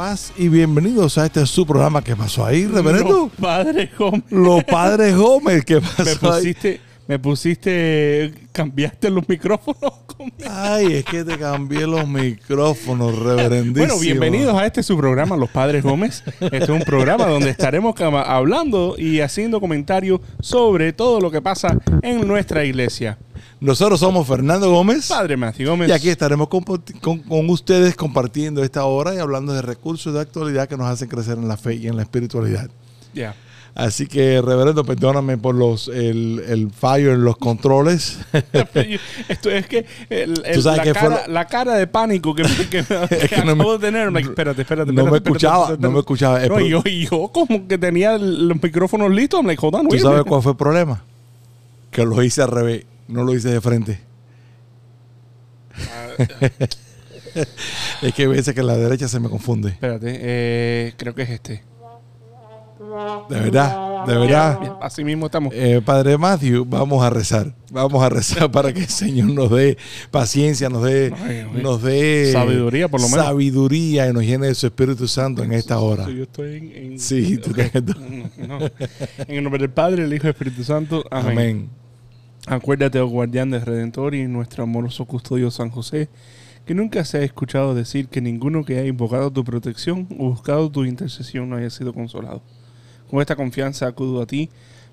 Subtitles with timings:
[0.00, 3.24] Paz y bienvenidos a este su programa que pasó ahí, reverendo.
[3.24, 4.22] Los padres Gómez.
[4.30, 6.16] Los padres Gómez, ¿qué pasó Me ahí?
[6.16, 9.92] pusiste, me pusiste, cambiaste los micrófonos.
[10.48, 13.74] Ay, es que te cambié los micrófonos, reverendísimo.
[13.76, 16.24] Bueno, bienvenidos a este su programa, Los Padres Gómez.
[16.40, 21.76] Este es un programa donde estaremos hablando y haciendo comentarios sobre todo lo que pasa
[22.00, 23.18] en nuestra iglesia.
[23.60, 25.88] Nosotros somos Fernando Gómez Padre Matthew Gómez.
[25.90, 30.66] y aquí estaremos con, con ustedes compartiendo esta hora y hablando de recursos de actualidad
[30.68, 32.70] que nos hacen crecer en la fe y en la espiritualidad.
[33.12, 33.34] Ya.
[33.72, 38.18] Así que, reverendo, perdóname por los el, el fallo en los controles.
[39.28, 42.82] Esto es que el- el- la, que cara, la cara de pánico que, me- que,
[42.82, 44.10] me- Es que no me- de tener.
[44.12, 46.40] Like, espérate, espérate, no me espérate, escuchaba, espérate, no me escuchaba.
[46.46, 49.38] No, yo, yo como que tenía los micrófonos listos.
[49.40, 51.04] I'm like, ¿Tú sabes cuál fue el problema?
[51.92, 54.00] Que lo hice al revés, no lo hice de frente.
[58.02, 59.70] es que a veces que la derecha se me confunde.
[59.70, 61.64] Espérate, eh, creo que es este.
[63.28, 64.58] De verdad, de verdad.
[64.80, 65.52] Así mismo estamos.
[65.54, 67.54] Eh, Padre Matthew, vamos a rezar.
[67.70, 69.76] Vamos a rezar para que el Señor nos dé
[70.10, 71.62] paciencia, nos dé, Ay, ay.
[71.62, 73.24] nos dé Sabiduría, por lo menos.
[73.24, 76.08] sabiduría y nos llene de su Espíritu Santo en esta hora.
[76.10, 76.92] Yo estoy en...
[76.92, 77.56] en- Sí, tú ok.
[77.70, 78.66] te- No, no.
[79.18, 81.04] En el nombre del Padre, el Hijo y el Espíritu Santo.
[81.10, 81.30] Amén.
[81.32, 81.70] Amén.
[82.46, 86.08] Acuérdate, oh guardián del Redentor y nuestro amoroso custodio San José,
[86.64, 90.70] que nunca se ha escuchado decir que ninguno que haya invocado tu protección o buscado
[90.70, 92.42] tu intercesión no haya sido consolado.
[93.10, 94.48] Con esta confianza acudo a ti,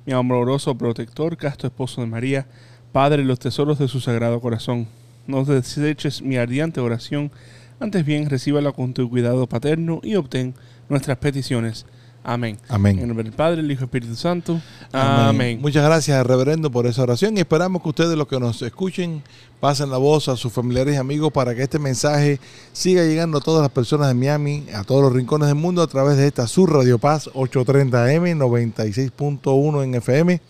[0.05, 2.47] mi amoroso protector, casto esposo de María,
[2.91, 4.87] Padre de los tesoros de su sagrado corazón.
[5.25, 7.31] No deseches mi ardiente oración,
[7.79, 10.53] antes bien recíbala con tu cuidado paterno y obtén
[10.89, 11.85] nuestras peticiones.
[12.27, 12.57] Amén.
[12.67, 12.97] Amén.
[12.97, 14.61] En el nombre del Padre, el Hijo y el Espíritu Santo.
[14.91, 15.25] Amén.
[15.27, 15.61] Amén.
[15.61, 19.23] Muchas gracias, reverendo, por esa oración y esperamos que ustedes, los que nos escuchen,
[19.61, 22.41] pasen la voz a sus familiares y amigos para que este mensaje
[22.73, 25.87] siga llegando a todas las personas de Miami, a todos los rincones del mundo a
[25.87, 30.41] través de esta Sur Radio Paz 830M, 96.1 en FM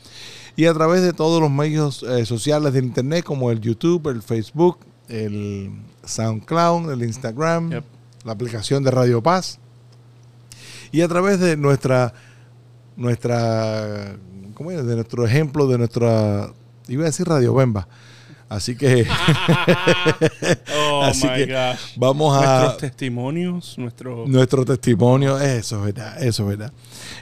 [0.55, 4.23] y a través de todos los medios eh, sociales del internet como el YouTube, el
[4.23, 4.79] Facebook,
[5.09, 5.69] el
[6.03, 7.83] SoundCloud, el Instagram, Yep.
[8.25, 9.59] la aplicación de Radio Paz
[10.91, 12.13] y a través de nuestra
[12.95, 14.15] nuestra
[14.53, 14.85] ¿cómo es?
[14.85, 16.51] de nuestro ejemplo de nuestra
[16.87, 17.87] iba a decir Radio Bemba
[18.49, 19.05] así que
[20.89, 21.79] Oh Así my que gosh.
[21.97, 24.25] vamos a Nuestros testimonios, nuestro.
[24.27, 26.71] nuestro testimonio eso es verdad eso es verdad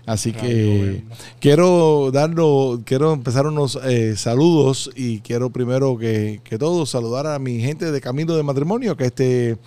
[0.06, 1.16] así Radio que Bemba.
[1.40, 7.40] quiero darlo quiero empezar unos eh, saludos y quiero primero que, que todo saludar a
[7.40, 9.58] mi gente de Camino de Matrimonio que este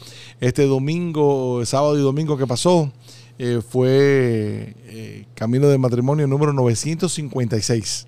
[0.40, 2.90] este domingo sábado y domingo que pasó
[3.38, 8.06] eh, fue eh, Camino de Matrimonio número 956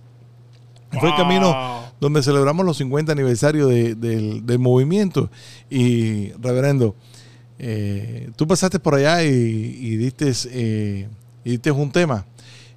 [0.98, 1.54] fue el camino
[2.00, 5.30] donde celebramos los 50 aniversarios de- del, del movimiento.
[5.70, 6.96] Y, reverendo,
[7.60, 11.08] eh, tú pasaste por allá y, y diste, eh,
[11.44, 12.26] y diste un tema.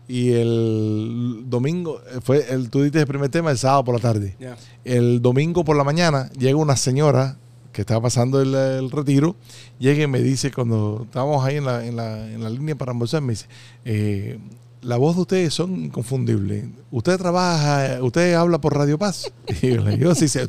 [0.07, 4.35] Y el domingo, fue el, tú diste el primer tema el sábado por la tarde.
[4.83, 7.37] El domingo por la mañana llega una señora
[7.73, 9.35] que estaba pasando el, el retiro,
[9.79, 12.91] llega y me dice, cuando estábamos ahí en la, en la, en la línea para
[12.91, 13.47] almorzar, me dice,
[13.83, 14.39] eh,
[14.83, 16.65] la voz de ustedes son inconfundibles.
[16.91, 19.31] Usted trabaja, usted habla por Radio Paz.
[19.61, 20.39] Y yo le digo, sí, sí,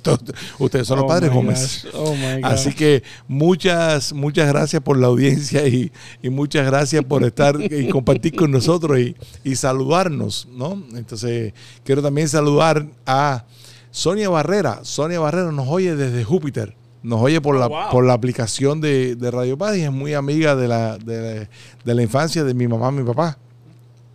[0.58, 1.86] ustedes son los Oh padres Gómez.
[1.94, 2.14] Oh.
[2.42, 5.92] Así que muchas, muchas gracias por la audiencia y,
[6.22, 10.82] y muchas gracias por estar y compartir con nosotros y, y saludarnos, ¿no?
[10.94, 11.54] Entonces,
[11.84, 13.44] quiero también saludar a
[13.90, 14.80] Sonia Barrera.
[14.82, 16.74] Sonia Barrera nos oye desde Júpiter.
[17.04, 17.90] Nos oye por la, Oh, wow.
[17.92, 21.48] por la aplicación de, de Radio Paz y es muy amiga de la, de,
[21.84, 23.38] de la infancia de mi mamá y mi papá.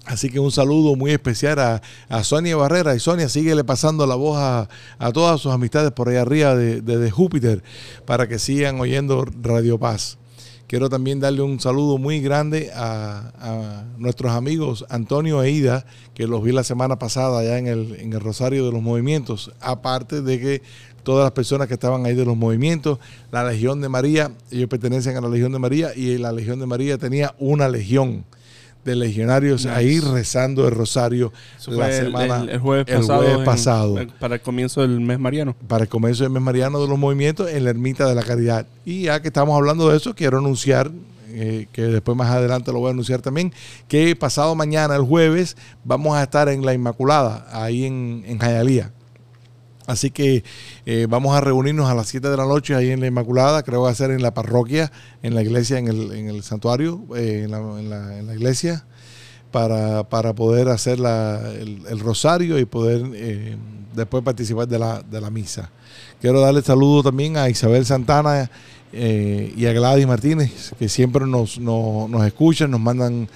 [0.06, 2.96] Así que un saludo muy especial a, a Sonia Barrera.
[2.96, 6.82] Y Sonia, síguele pasando la voz a, a todas sus amistades por ahí arriba de,
[6.82, 7.62] de- de Júpiter
[8.06, 10.18] para que sigan oyendo Radio Paz.
[10.66, 15.84] Quiero también darle un saludo muy grande a, a nuestros amigos Antonio e Ida,
[16.14, 19.52] que los vi la semana pasada allá en el, en el Rosario de los Movimientos.
[19.62, 20.62] Aparte de que
[21.04, 23.00] todas las personas que estaban ahí de los movimientos,
[23.32, 26.66] la Legión de María, ellos pertenecen a la Legión de María y la Legión de
[26.66, 28.26] María tenía una legión
[28.86, 29.76] de legionarios Nice.
[29.78, 31.34] ahí rezando el rosario
[31.68, 33.20] la semana el- el jueves el pasado.
[33.20, 34.00] jueves en- pasado.
[34.00, 35.54] en- para el comienzo del mes mariano.
[35.68, 38.66] para el comienzo del mes mariano de los movimientos en la ermita de la caridad.
[38.86, 40.90] Y ya que estamos hablando de eso, quiero anunciar,
[41.32, 43.54] eh, que después más adelante lo voy a anunciar también,
[43.90, 48.92] que pasado mañana, el jueves, vamos a estar en la Inmaculada, ahí en, en Jayalía.
[49.90, 50.44] Así que
[50.86, 53.80] eh, vamos a reunirnos a las 7 de la noche ahí en la Inmaculada, creo
[53.80, 54.92] que va a ser en la parroquia,
[55.24, 57.58] en la iglesia, en el, en el santuario, eh, en, la,
[58.20, 58.86] en la- iglesia,
[59.52, 63.58] para, para poder hacer la- el, rosario y poder eh,
[63.96, 65.72] después participar de la, de la misa.
[66.22, 68.52] Quiero darle saludo también a Isabel Santana
[68.94, 73.28] y a Gladys Martínez, que siempre nos, nos, nos escuchan, nos mandan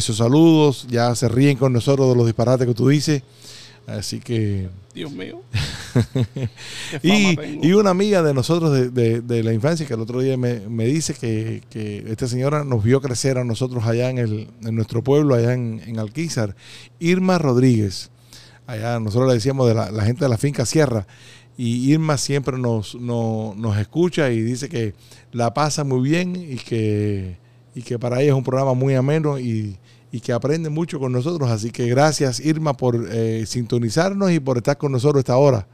[0.00, 3.22] sus saludos, ya se ríen con nosotros de los disparates que tú dices.
[3.88, 4.68] Así que.
[4.94, 5.40] Dios mío.
[7.02, 10.36] y, y, una amiga de nosotros de, de, de, la infancia que el otro día
[10.36, 14.48] me, me dice que, que, esta señora nos vio crecer a nosotros allá en, el,
[14.62, 16.54] en nuestro pueblo, allá en, en Alquizar.
[16.98, 18.10] Irma Rodríguez.
[18.66, 21.06] Allá nosotros le decíamos de la, la gente de la finca Sierra
[21.56, 24.92] y Irma siempre nos, nos, nos, escucha y dice que
[25.32, 27.38] la pasa muy bien y que,
[27.74, 29.78] y que para ella es un programa muy ameno y,
[30.12, 31.50] y, que aprende mucho con nosotros.
[31.50, 35.66] Así que gracias Irma por eh, sintonizarnos y por estar con nosotros esta hora.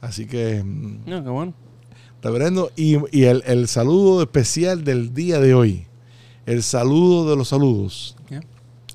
[0.00, 0.62] Así que...
[0.64, 1.54] mm, No, qué bueno.
[2.22, 5.86] Reverendo, y, y el, el, saludo especial del día de hoy,
[6.46, 8.40] el saludo de los saludos, Yeah.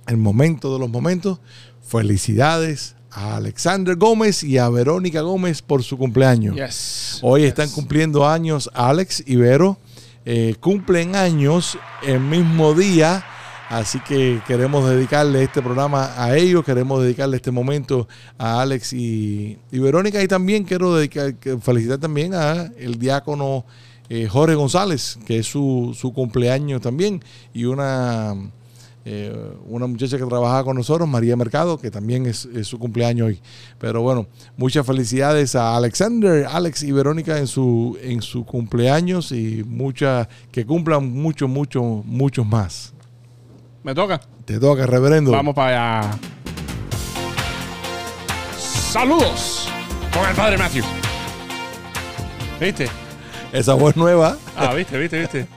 [0.07, 1.39] el momento de los momentos,
[1.81, 6.55] felicidades a Alexander Gómez y a Verónica Gómez por su cumpleaños.
[6.55, 7.19] Yes.
[7.21, 7.49] Hoy Yes.
[7.49, 9.77] están cumpliendo años Alex y Vero.
[10.25, 13.23] eh, cumplen años el mismo día.
[13.71, 16.65] Así que queremos dedicarle este programa a ellos.
[16.65, 18.05] Queremos dedicarle este momento
[18.37, 20.21] a Alex y, Verónica.
[20.21, 23.63] Y también quiero dedicar, felicitar también a el diácono
[24.09, 27.23] eh, Jorge González, que es su, su cumpleaños también.
[27.53, 28.35] Y una,
[29.05, 29.33] eh,
[29.65, 33.39] una muchacha que trabajaba con nosotros, María Mercado, que también es, es, su cumpleaños hoy.
[33.79, 34.27] Pero bueno,
[34.57, 40.65] muchas felicidades a Alexander, Alex y Verónica en su, en su cumpleaños y muchas que
[40.65, 42.93] cumplan muchos, muchos, muchos más.
[43.83, 44.21] Me toca.
[44.45, 45.31] Te toca, reverendo.
[45.31, 46.11] Vamos para allá.
[48.57, 49.67] Saludos
[50.13, 50.83] con el padre Matthew.
[52.59, 52.87] ¿Viste?
[53.51, 54.37] Esa voz nueva.
[54.55, 55.47] Ah, viste, viste, viste.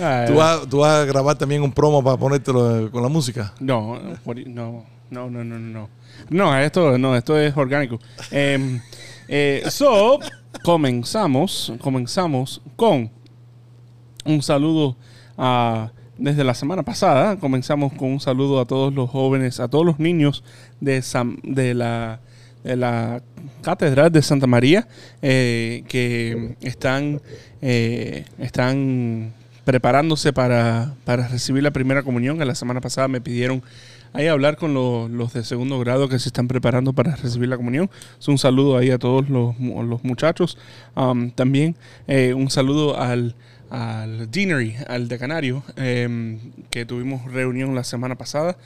[0.00, 3.54] Ah, ¿Tú vas, tú vas a grabar también un promo para ponértelo con la música.
[3.60, 5.88] No, no, no, no, no, no.
[6.30, 8.00] No, esto, no, esto es orgánico.
[8.32, 8.80] Eh,
[9.28, 10.18] eh, so,
[10.64, 13.08] comenzamos, comenzamos con
[14.24, 14.96] un saludo
[15.36, 17.36] a, desde la semana pasada.
[17.36, 20.44] Comenzamos con un saludo a todos los jóvenes, a todos los niños
[20.80, 22.20] de, San- de la
[22.64, 23.22] de
[23.62, 24.88] Catedral de Santa María
[25.22, 27.20] eh, que están,
[27.62, 29.32] eh, están
[29.64, 32.42] preparándose para, para recibir la primera comunión.
[32.42, 33.62] En la semana pasada me pidieron
[34.12, 37.56] ahí hablar con los, los de segundo grado que se están preparando para recibir la
[37.56, 37.88] comunión.
[38.18, 40.58] Es un saludo ahí a todos los, los muchachos.
[41.36, 41.76] También
[42.06, 43.34] eh, un saludo al,
[43.70, 46.38] al deanery, al decanario, eh,
[46.70, 48.56] que tuvimos reunión la semana pasada.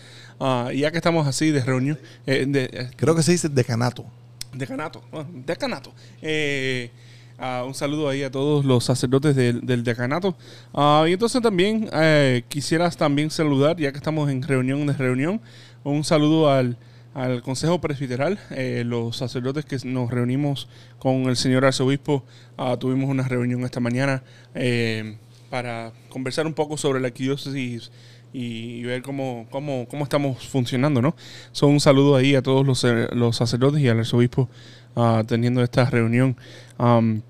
[0.40, 3.49] Ah, y ya que estamos así de reunión, eh, de, eh, Creo que se dice
[3.49, 4.04] decanato.
[4.52, 5.92] Decanato, bueno, decanato.
[6.21, 6.90] Eh,
[7.38, 10.37] ah, un saludo ahí a todos los sacerdotes del, del decanato.
[10.75, 15.40] Ah, y entonces también eh, quisieras también saludar, ya que estamos en reunión de reunión,
[15.85, 16.76] un saludo al,
[17.14, 22.25] al Consejo Presbiteral, eh, los sacerdotes que nos reunimos con el señor arzobispo.
[22.57, 24.23] ah, tuvimos una reunión esta mañana
[24.54, 25.16] eh,
[25.50, 27.90] para conversar un poco sobre la arquidiócesis
[28.33, 31.14] y ver cómo, cómo, cómo estamos funcionando, ¿no?
[31.52, 34.49] So, un saludo ahí a todos los, eh, los sacerdotes y al arzobispo
[34.97, 36.37] ah, teniendo esta reunión.
[36.78, 37.23] Am,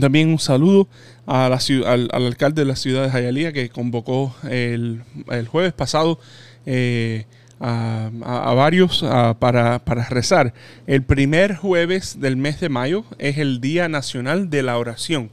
[0.00, 0.88] también un saludo
[1.26, 5.72] a la, al, al alcalde de la ciudad de Jayalía que convocó el, el jueves
[5.72, 6.18] pasado
[6.66, 7.24] eh,
[7.60, 9.04] a, varios
[9.38, 10.54] para, para rezar.
[10.86, 15.30] El primer jueves del mes de mayo es el Día Nacional de la Oración.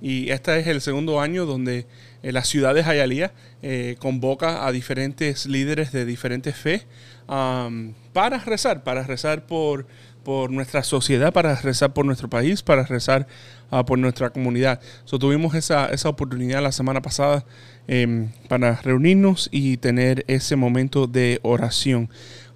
[0.00, 1.86] Y este es el segundo año donde
[2.22, 3.32] eh, la ciudad de Jayalía
[3.62, 6.82] eh, convoca a diferentes líderes de diferentes fe
[7.26, 9.86] para rezar, para rezar por,
[10.24, 13.26] por nuestra sociedad, para rezar por nuestro país, para rezar
[13.70, 14.80] ah, por nuestra comunidad.
[15.04, 17.44] So, tuvimos esa, esa oportunidad la semana pasada
[17.86, 22.08] em, para reunirnos y tener ese momento de oración.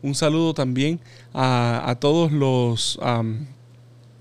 [0.03, 1.01] Un saludo también
[1.33, 2.99] a, a todos los...
[3.03, 3.47] am,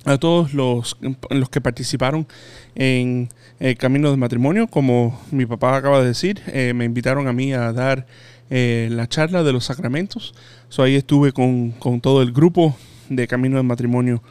[0.06, 0.96] a todos los,
[1.30, 2.28] los que participaron
[2.76, 3.28] en
[3.60, 7.52] el camino de matrimonio, como mi papá acaba de decir, eh, me invitaron a mí
[7.52, 8.08] a dar
[8.50, 10.34] eh, la charla de los sacramentos.
[10.70, 12.78] So, ahí estuve con, con todo el grupo
[13.10, 14.22] de camino de matrimonio.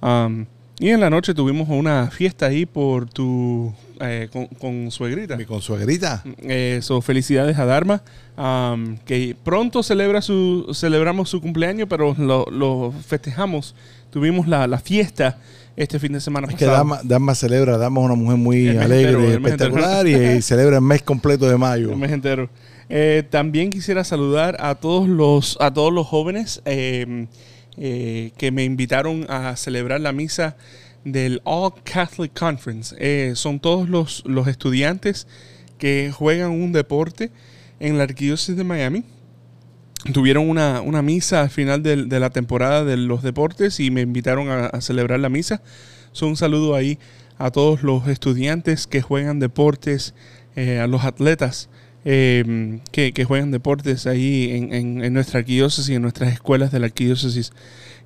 [0.00, 0.46] Um,
[0.78, 5.36] y en la noche tuvimos una fiesta ahí por tu eh, con, con suegrita.
[5.36, 6.24] Mi consuegrita.
[6.38, 8.02] Eh, so, felicidades a Dharma,
[8.36, 13.76] um, que pronto celebra su, celebramos su cumpleaños, pero lo, lo festejamos.
[14.10, 15.38] Tuvimos la, la fiesta
[15.76, 16.78] este fin de semana Es que pasado.
[16.78, 20.76] Dama, Dama celebra, Dama es una mujer muy alegre entero, y espectacular y, y celebra
[20.76, 21.92] el mes completo de mayo.
[21.92, 22.50] El mes entero.
[22.88, 26.60] Eh, también quisiera saludar a todos los, a todos los jóvenes
[27.76, 30.56] eh, que me invitaron a celebrar la misa
[31.04, 32.94] del All Catholic Conference.
[32.98, 35.26] Eh, son todos los, los estudiantes
[35.78, 37.30] que juegan un deporte
[37.80, 39.04] en la Arquidiócesis de Miami.
[40.12, 44.00] Tuvieron una, una misa al final del- de, la temporada de los deportes y me
[44.00, 45.62] invitaron a, a celebrar la misa.
[46.12, 46.98] So, un saludo ahí
[47.38, 50.14] a todos los estudiantes que juegan deportes,
[50.54, 51.68] eh, a los atletas
[52.04, 56.80] eh, que, que juegan deportes ahí en, en- en nuestra arquidiócesis, en nuestras escuelas de
[56.80, 57.52] la arquidiócesis.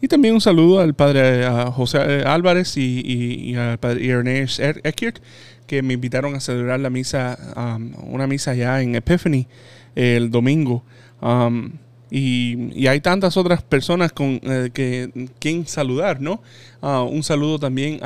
[0.02, 4.06] Y también un saludo al padre a José eh, Álvarez y, y- y al padre
[4.06, 5.20] Ernest Er- Eckert,
[5.66, 9.48] que me invitaron a celebrar la misa, um, una misa ya en Epiphany
[9.94, 10.84] el domingo.
[11.20, 11.72] Um,
[12.10, 16.40] y, y hay tantas otras personas con eh, que quien saludar, ¿no?
[16.82, 17.98] Ah, un saludo también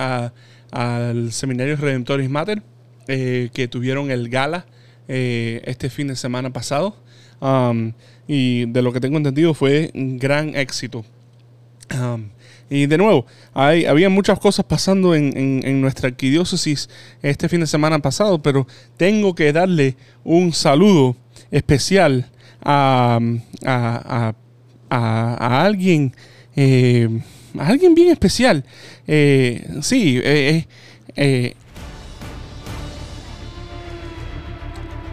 [0.71, 2.63] al Seminario Redentoris Mater,
[3.09, 4.65] eh, que tuvieron el gala
[5.13, 6.95] eh, este fin de semana pasado.
[7.41, 7.93] Um,
[8.29, 11.05] y de lo que tengo entendido fue un gran éxito.
[11.93, 12.29] Um,
[12.69, 16.89] y de nuevo, había muchas cosas pasando en, nuestra arquidiócesis
[17.23, 21.17] este fin de semana pasado, pero tengo que darle un saludo
[21.51, 22.31] especial
[22.63, 23.19] a,
[23.67, 24.33] a-
[24.89, 26.15] a- a- alguien,
[26.55, 27.09] eh,
[27.59, 28.65] a alguien bien especial.
[29.09, 30.67] Eh, sí, eh,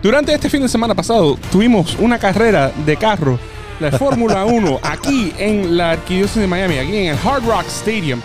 [0.08, 3.38] Durante este fin de semana pasado tuvimos una carrera de carro,
[3.82, 8.22] la Fórmula 1, aquí en la Arquidiócesis de Miami, aquí en el Hard Rock Stadium.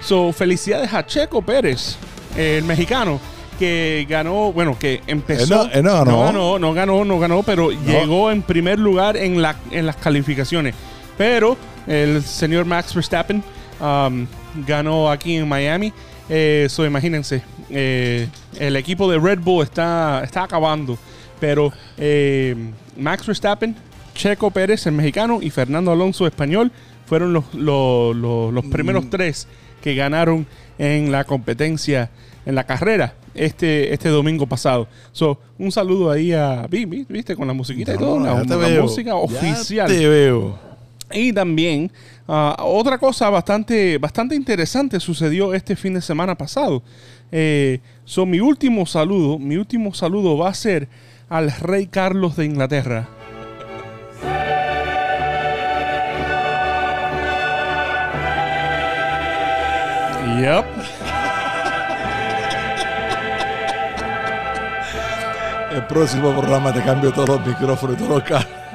[0.00, 1.96] So, felicidades a Checo Pérez,
[2.38, 3.20] el mexicano,
[3.58, 5.42] que ganó, bueno, que empezó.
[5.42, 6.10] Él no- él no ganó.
[6.10, 9.96] no ganó, no ganó, no ganó, pero llegó en primer lugar en, la, en las
[9.96, 10.74] calificaciones.
[11.18, 13.44] Pero el señor Max Verstappen
[13.78, 14.26] um,
[14.66, 15.92] ganó aquí en Miami.
[16.30, 18.26] Eh, so, imagínense, eh,
[18.58, 20.96] el equipo de Red Bull está, está acabando.
[21.40, 22.54] Pero eh,
[22.96, 23.74] Max Verstappen,
[24.14, 26.72] Checo Pérez, el mexicano, y Fernando Alonso, español,
[27.06, 29.46] fueron los, los, los- los primeros tres
[29.82, 30.46] que ganaron
[30.78, 32.10] en la competencia,
[32.46, 34.88] en la carrera, este, este domingo pasado.
[35.12, 36.66] So, un saludo ahí a.
[36.68, 37.36] vi- vi- ¿Viste?
[37.36, 38.82] Con la musiquita y todo, te la veo.
[38.84, 39.88] música oficial.
[39.88, 40.58] te veo.
[41.12, 41.92] Y también
[42.26, 46.82] ah, otra cosa bastante, bastante interesante sucedió este fin de semana pasado.
[47.30, 50.88] Eh, so, mi último saludo, mi último saludo va a ser
[51.28, 53.08] al rey Carlos de Inglaterra.
[60.38, 60.64] Yep.
[65.72, 68.65] El próximo programa te cambio todos los micrófonos y todos los cables.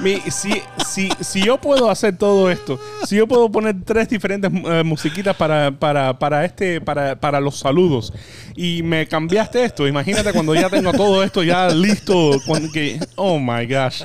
[0.00, 4.50] Mi- si, si, si yo puedo hacer todo esto, si yo puedo poner tres diferentes
[4.52, 8.12] eh, musiquitas para, para, para, este, para, para los saludos
[8.56, 12.32] y me cambiaste esto, imagínate cuando ya tengo todo esto ya listo.
[12.46, 14.02] Cuando que, oh my gosh.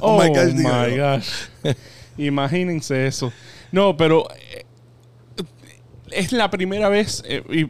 [0.00, 0.92] Oh, Oh my my gosh, gosh.
[0.92, 1.22] dígalo.
[2.16, 3.32] Imagínense eso.
[3.72, 4.64] No, pero eh,
[6.14, 7.66] es la primera vez eh, y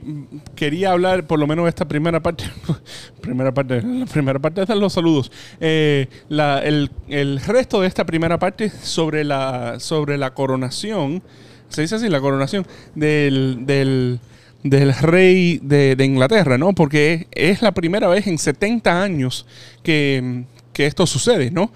[0.54, 2.44] quería hablar por lo menos esta primera parte
[3.20, 8.04] primera parte la primera parte están los saludos Eh, la- el, el resto de esta
[8.04, 11.22] primera parte sobre la sobre la coronación
[11.68, 14.20] se dice así la coronación del, del
[14.62, 16.72] del rey de, de Inglaterra, ¿no?
[16.72, 19.44] Porque es, la primera vez en 70 años
[19.82, 21.70] que, que esto sucede, ¿no?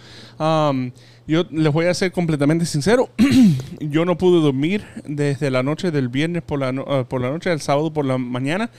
[1.29, 3.11] Yo les voy a ser completamente sincero.
[3.81, 7.51] yo no pude dormir desde la noche del viernes por la, ah, por la noche
[7.51, 8.71] del sábado por la mañana.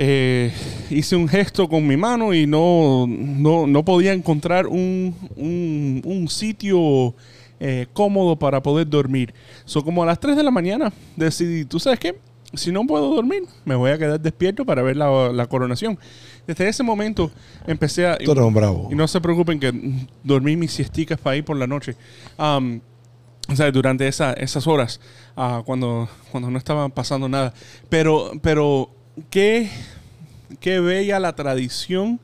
[0.00, 0.52] Eh,
[0.90, 6.28] hice un gesto con mi mano y no, no, no podía encontrar un, un- un
[6.28, 7.14] sitio
[7.58, 9.32] eh, cómodo para poder dormir.
[9.64, 12.16] So, como a las 3 de la mañana decidí, ¿tú sabes qué?
[12.54, 15.98] Si no puedo dormir, me voy a quedar despierto para ver la, la coronación.
[16.46, 17.30] Desde ese momento
[17.66, 18.14] empecé a...
[18.14, 18.88] Eres un bravo.
[18.90, 19.70] Y no se preocupen que
[20.24, 21.94] dormí mis siesticas para ir por la noche.
[22.38, 25.00] O sea, durante esa- esas horas,
[25.36, 27.52] ah, cuando, cuando no estaba pasando nada.
[27.88, 28.90] Pero, pero
[29.30, 29.70] qué,
[30.60, 32.20] qué bella la tradición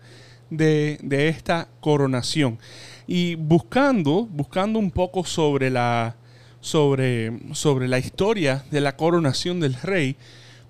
[0.51, 2.59] de, de esta coronación.
[3.07, 6.17] Y buscando, buscando un poco sobre la,
[6.65, 10.17] sobre, sobre la historia de la coronación del rey,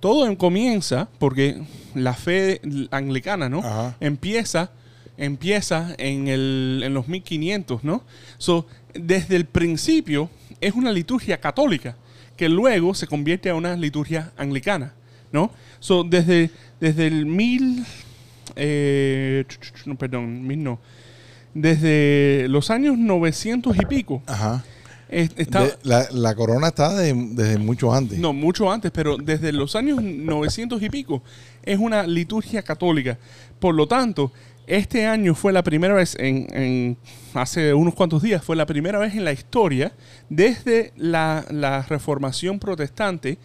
[0.01, 1.63] todo en- comienza porque
[1.95, 2.61] la fe
[2.91, 3.61] anglicana, ¿no?
[3.61, 3.97] Ajá.
[4.01, 4.73] Empieza,
[5.17, 8.03] empieza en, el, en los 1500, ¿no?
[8.39, 11.97] So, desde el principio es una liturgia católica
[12.37, 14.95] que luego se convierte a una liturgia anglicana,
[15.31, 15.53] ¿no?
[15.79, 17.85] So, desde, desde el mil,
[18.57, 19.45] eh,
[19.87, 20.81] no, perdón, mil no,
[21.55, 24.65] desde los años 900 y pico, Ajá.
[25.09, 28.19] Es- está, De- la, la corona está de- desde mucho antes.
[28.19, 31.23] no, mucho antes, pero desde los años 900 y pico
[31.63, 33.19] es una liturgia católica.
[33.59, 34.33] Por lo tanto,
[34.67, 36.97] este año fue la primera vez, en, en-
[37.35, 39.93] hace unos cuantos días, fue la primera vez en la historia,
[40.29, 43.39] desde la, la reformación protestante,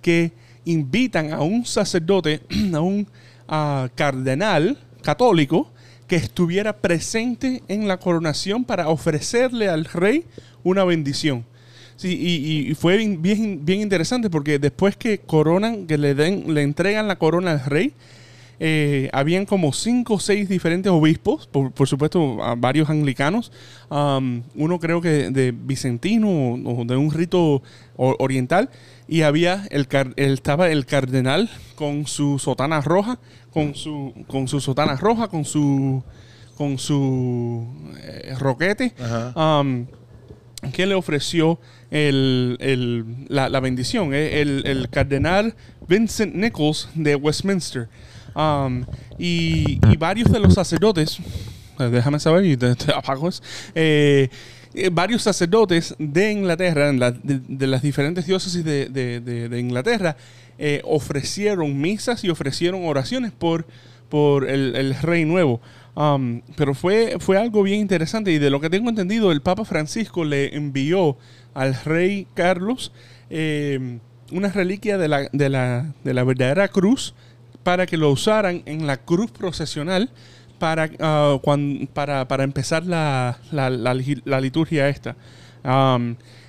[0.00, 0.32] que
[0.64, 2.40] invitan a un sacerdote,
[2.72, 3.06] a un
[3.94, 5.70] cardenal católico,
[6.12, 10.26] que estuviera presente en la coronación para ofrecerle al rey
[10.62, 11.46] una bendición.
[12.02, 13.22] Y, fue bien,
[13.64, 17.94] bien, interesante porque después que coronan, que le den, le entregan la corona al rey,
[18.60, 23.50] eh, habían como cinco o seis diferentes obispos, por, por supuesto, varios anglicanos,
[23.88, 26.28] um, uno creo que de Vicentino
[26.62, 27.62] o, de un rito
[27.96, 28.68] oriental,
[29.08, 33.18] y había el, estaba el cardenal con su sotana roja,
[33.52, 36.02] con su, con su sotana roja, con su
[36.56, 37.66] con su
[37.98, 38.94] eh, roquete,
[39.34, 39.86] um,
[40.72, 41.58] que le ofreció
[41.90, 45.54] el- el- la, la bendición, eh, el, el cardenal
[45.88, 47.88] Vincent Nichols de Westminster.
[48.36, 48.84] Um,
[49.18, 51.18] y, y varios de los sacerdotes,
[51.80, 53.42] eh, déjame saber y te, te apago eso,
[53.74, 54.28] eh,
[54.74, 60.16] eh, varios sacerdotes de Inglaterra, de, las diferentes diócesis de, de- Inglaterra,
[60.58, 63.66] eh, ofrecieron misas y ofrecieron oraciones por,
[64.08, 65.60] por el, el rey nuevo.
[65.94, 69.66] Um, pero fue, fue algo bien interesante y de lo que tengo entendido, el Papa
[69.66, 71.18] Francisco le envió
[71.52, 72.92] al rey Carlos
[73.28, 73.98] eh,
[74.30, 77.14] una reliquia de la, de, la, de la verdadera cruz
[77.62, 80.10] para que lo usaran en la cruz procesional
[80.62, 85.16] para, ah, cuan- para, para empezar la, la, la liturgia esta.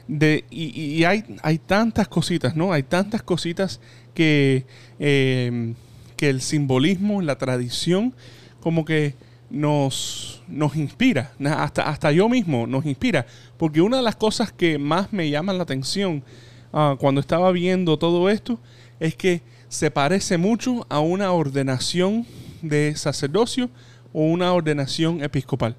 [0.07, 2.73] De, y hay, hay tantas cositas, ¿no?
[2.73, 3.79] Hay tantas cositas
[4.13, 4.65] que,
[4.99, 5.73] eh,
[6.15, 8.13] que el simbolismo, la tradición,
[8.59, 9.15] como que
[9.49, 13.25] nos, nos inspira, hasta, hasta yo mismo nos inspira,
[13.57, 16.23] porque una de las cosas que más me llama la atención
[16.71, 18.59] ah, cuando estaba viendo todo esto
[18.99, 22.27] es que se parece mucho a una ordenación
[22.61, 23.69] de sacerdocio
[24.13, 25.75] o una ordenación episcopal.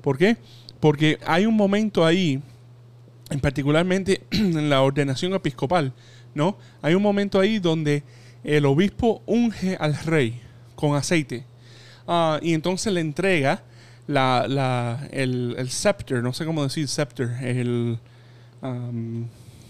[0.00, 0.36] ¿Por qué?
[0.80, 2.40] Porque hay un momento ahí,
[3.30, 5.92] en particularmente en la ordenación episcopal,
[6.34, 6.56] ¿no?
[6.82, 8.02] Hay un momento ahí donde
[8.44, 10.40] el obispo unge al rey
[10.76, 11.44] con aceite
[12.06, 13.62] Ah, y entonces le entrega
[14.06, 17.98] la, la- el, scepter, no sé cómo decir scepter, el...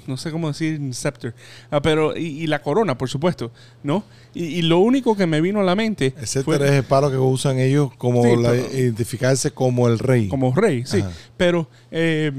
[0.08, 1.34] no sé cómo decir scepter,
[1.70, 3.52] Ah, pero y, y la corona, por supuesto,
[3.84, 4.02] ¿no?
[4.34, 7.10] Y, y lo único que me vino a la mente Etcétera fue es el palo
[7.10, 10.28] que usan ellos como Sí, la- pero- identificarse como el rey.
[10.28, 10.98] como rey, sí.
[11.00, 11.10] Ajá.
[11.36, 12.32] Pero, eh,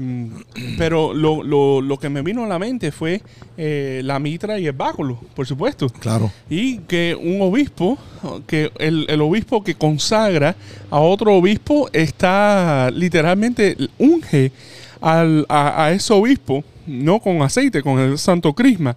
[0.78, 3.22] pero lo, lo- lo que me vino a la mente fue
[3.56, 5.88] eh, la mitra y el báculo, por supuesto.
[5.88, 6.30] Claro.
[6.48, 7.98] Y que un obispo,
[8.46, 10.56] que el, el obispo que consagra
[10.90, 14.52] a otro obispo está literalmente unge
[15.00, 18.96] al- a, a ese obispo, no con aceite, con el santo crisma.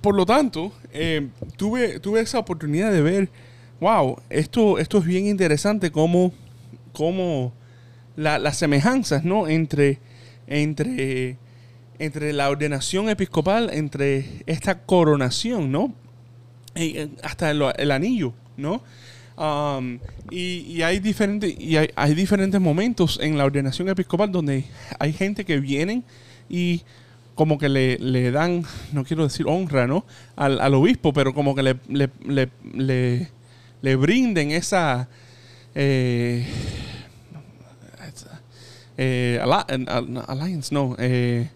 [0.00, 3.28] Por lo tanto, eh, tuve, tuve esa oportunidad de ver,
[3.80, 6.32] wow, esto, esto es bien interesante como
[8.16, 9.46] la- las semejanzas, ¿no?
[9.48, 9.98] Entre,
[10.46, 11.38] entre,
[11.98, 15.94] entre la ordenación episcopal, entre esta coronación, ¿no?
[16.74, 18.82] eh, hasta el, anillo, ¿no?
[19.36, 19.98] Um,
[20.30, 24.64] y, hay diferentes y hay diferentes momentos en la ordenación episcopal donde
[24.98, 26.04] hay gente que vienen
[26.52, 26.82] y
[27.34, 28.62] como que le, le dan,
[28.92, 30.04] no quiero decir honra, ¿no?
[30.36, 33.28] Al, al obispo, pero como que le, le, le,
[33.80, 35.08] le- brinden esa
[35.74, 36.46] eh,
[38.98, 39.40] eh,
[40.28, 41.48] alliance, no, eh,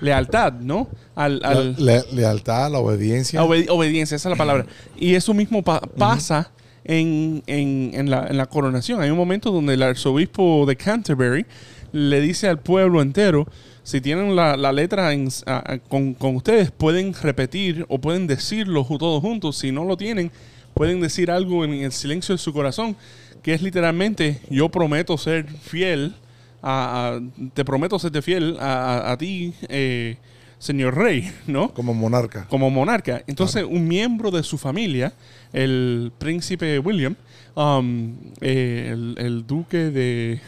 [0.00, 0.88] lealtad, ¿no?
[1.14, 3.42] Al, al- le- lealtad, la obediencia.
[3.42, 4.66] Obedi- obediencia, esa es la palabra.
[4.96, 6.50] Y eso mismo pa- pasa
[6.84, 9.00] en, en- en la, en la coronación.
[9.02, 11.44] Hay un momento donde el arzobispo de Canterbury
[11.92, 13.46] le dice al pueblo entero,
[13.90, 18.26] si tienen la, la letra en- a- a- con, con ustedes, pueden repetir o pueden
[18.26, 19.56] decirlo todos juntos.
[19.58, 20.30] Si no lo tienen,
[20.74, 22.96] pueden decir algo en el silencio de su corazón,
[23.42, 26.14] que es literalmente, yo prometo ser fiel,
[26.62, 27.20] a, a-
[27.54, 30.16] te prometo serte fiel a, ti, eh,
[30.58, 31.72] señor rey, ¿no?
[31.72, 32.46] como monarca.
[32.48, 33.22] como monarca.
[33.26, 35.14] Entonces, un miembro de su familia,
[35.54, 37.16] el príncipe William,
[37.54, 40.40] um, eh, el, el duque de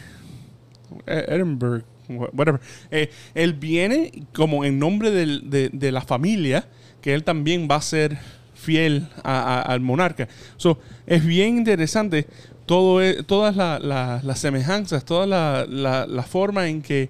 [1.07, 2.59] E- Edinburgh, whatever,
[2.91, 6.67] eh, él viene como en nombre del- de, de la familia,
[7.01, 8.17] que él también va a ser
[8.53, 10.27] fiel a- a- al monarca.
[10.57, 12.27] So, es bien interesante
[12.65, 17.09] todo, e- todas la- la- las semejanzas, toda la, la- forma en que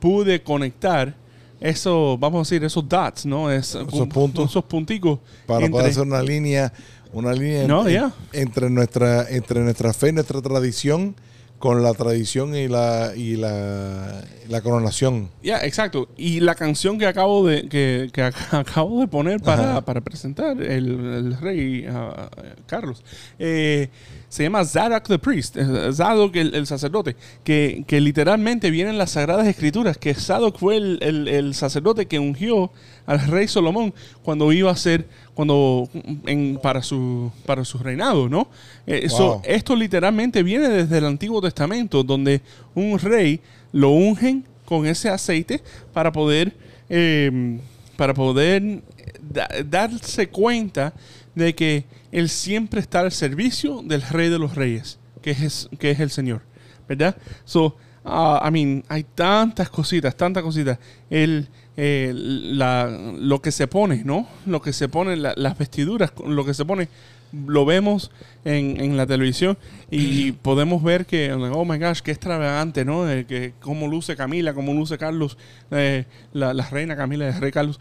[0.00, 1.14] pude conectar
[1.60, 3.50] eso, vamos a decir, esos dots, ¿no?
[3.50, 4.50] Es, Esos puntos.
[4.50, 5.18] Esos punticos.
[5.46, 6.72] para entre- poder hacer una línea,
[7.12, 7.94] una línea No, en-
[8.32, 11.14] entre nuestra, entre nuestra fe, nuestra tradición,
[11.58, 15.30] con la tradición y la y la, la coronación.
[15.42, 16.08] Ya, exacto.
[16.16, 20.60] Y la canción que acabo de que, que ac- acabo de poner para, para presentar
[20.60, 22.28] el, el rey ah,
[22.66, 23.02] Carlos
[23.38, 23.88] eh,
[24.28, 28.98] se llama Zadok the Priest, eh, Zadok el, el sacerdote, que, que literalmente viene en
[28.98, 32.70] las Sagradas Escrituras, que Zadok fue el, el- el sacerdote que ungió
[33.06, 35.88] al rey Salomón cuando iba a ser, cuando
[36.26, 38.48] en, para su para su reinado, ¿no?
[38.86, 42.40] Eh, so, esto literalmente viene desde el Antiguo Testamento, donde
[42.74, 43.40] un rey
[43.72, 45.62] lo ungen con ese aceite
[45.92, 46.52] para poder
[46.90, 47.58] eh,
[47.96, 48.82] para poder
[49.30, 50.92] da- darse cuenta
[51.36, 55.92] de que Él siempre está al servicio del Rey de los Reyes, que es, que
[55.92, 56.42] es el Señor,
[56.88, 57.16] ¿verdad?
[57.44, 60.78] So, ah, I mean, hay tantas cositas, tantas cositas.
[61.10, 61.46] El,
[61.76, 64.26] eh, la, lo que se pone, ¿no?
[64.46, 66.88] Lo que se pone, la- las vestiduras, lo que se pone,
[67.32, 68.10] lo vemos
[68.44, 69.58] en, en la televisión
[69.90, 73.10] y podemos ver que, oh my gosh, qué extravagante, ¿no?
[73.10, 75.36] Eh, que cómo luce Camila, cómo luce Carlos,
[75.70, 77.78] eh, la, la reina Camila, el rey Carlos.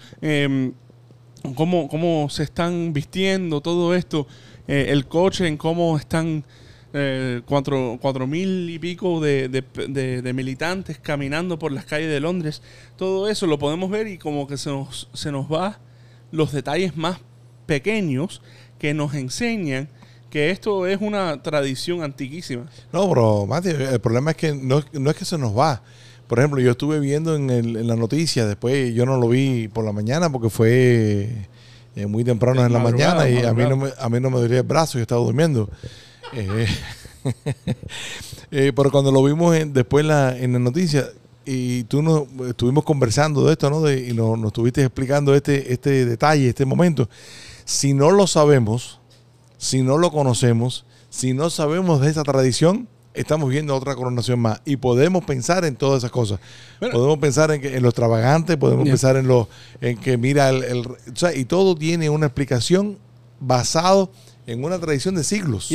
[1.53, 4.27] Cómo, cómo se están vistiendo, todo esto,
[4.67, 6.43] eh, el coche, en cómo están
[6.93, 12.10] eh, cuatro, cuatro mil y pico de, de- de- de militantes caminando por las calles
[12.10, 12.62] de Londres.
[12.95, 15.79] Todo eso lo podemos ver y como que se nos, se nos va
[16.31, 17.19] los detalles más
[17.65, 18.41] pequeños
[18.79, 19.89] que nos enseñan
[20.29, 22.65] que esto es una tradición antiquísima.
[22.91, 25.81] No, pero Mati, el problema es que no, no es que se nos va.
[26.27, 29.67] Por ejemplo, yo estuve viendo en, el- en la noticia, después yo no lo vi
[29.67, 31.29] por la mañana porque fue
[31.95, 34.39] eh, muy temprano en la mañana y a mí, no me, a mí no me
[34.39, 35.69] dolía el brazo, yo estaba durmiendo.
[36.33, 36.65] Eh,
[38.51, 41.05] eh, pero cuando lo vimos en- después en la, en la noticia
[41.45, 43.81] y tú nos estuvimos conversando de esto, ¿no?
[43.81, 47.07] De- y nos, nos estuviste explicando este, este detalle, este momento.
[47.65, 48.99] Si no lo sabemos,
[49.57, 54.62] si no lo conocemos, si no sabemos de esa tradición, estamos viendo otra coronación más.
[54.65, 56.39] Y podemos pensar en todas esas cosas.
[56.80, 56.93] Bueno.
[56.93, 59.49] podemos pensar en, que, en lo extravagante, podemos pensar en lo
[59.82, 62.97] en que mira el, el- o sea, y todo tiene una explicación
[63.39, 64.12] basado
[64.47, 65.71] en una tradición de siglos.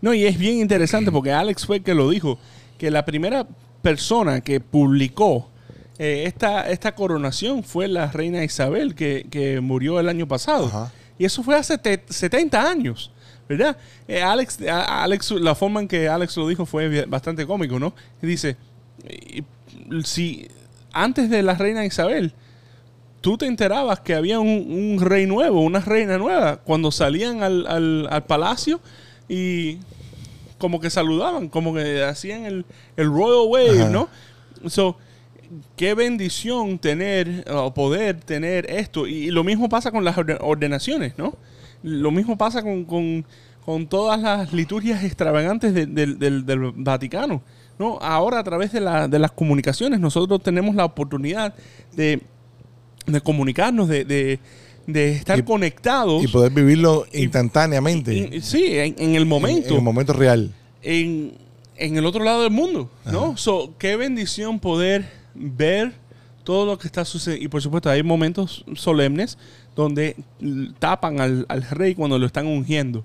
[0.00, 2.38] No, y es bien interesante porque Alex fue el que lo dijo,
[2.78, 3.46] que la primera
[3.82, 5.48] persona que publicó
[5.98, 10.66] eh, esta, esta coronación fue la reina Isabel, que, que murió el año pasado.
[10.66, 10.92] Ajá.
[11.18, 13.10] Y eso fue hace te- 70 años,
[13.48, 13.76] ¿verdad?
[14.06, 17.94] Eh, Alex, a- Alex, la forma en que Alex lo dijo fue bastante cómico, ¿no?
[18.22, 18.56] Y dice,
[20.04, 20.48] si
[20.92, 22.32] antes de la reina Isabel,
[23.20, 27.66] tú te enterabas que había un, un rey nuevo, una reina nueva, cuando salían al,
[27.66, 28.80] al- al palacio
[29.28, 29.78] y
[30.58, 32.64] como que saludaban, como que hacían el,
[32.96, 33.90] el royal wave, Ajá.
[33.90, 34.08] ¿no?
[34.68, 34.96] So,
[35.76, 39.06] qué bendición tener o poder tener esto.
[39.06, 41.36] Y, lo mismo pasa con las orde- ordenaciones, ¿no?
[41.82, 43.24] Lo mismo pasa con, con-
[43.64, 47.42] con todas las liturgias extravagantes de- del- del, del Vaticano.
[47.78, 47.98] ¿no?
[48.00, 51.54] Ahora a través de, la- de las comunicaciones nosotros tenemos la oportunidad
[51.94, 52.20] de,
[53.06, 54.40] de comunicarnos, de, de-
[54.86, 56.24] de estar Y- conectados.
[56.24, 58.14] Y poder vivirlo instantáneamente.
[58.32, 60.52] y- sí, en, en el momento En, el momento real.
[60.82, 61.34] en,
[61.76, 63.36] en el otro lado del mundo, ¿no?
[63.36, 65.92] So, qué bendición poder ver
[66.42, 67.44] todo lo que está sucediendo.
[67.44, 69.38] Y por supuesto, hay momentos solemnes
[69.78, 70.16] donde
[70.80, 73.04] tapan al, al rey cuando lo están ungiendo.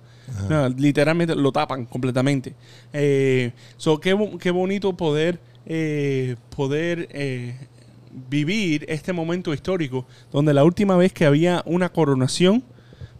[0.49, 2.55] No, literalmente lo tapan completamente.
[2.91, 7.55] Eh, so, qué, qué bonito poder, eh, poder eh,
[8.27, 12.63] vivir este momento histórico donde la última vez que había una coronación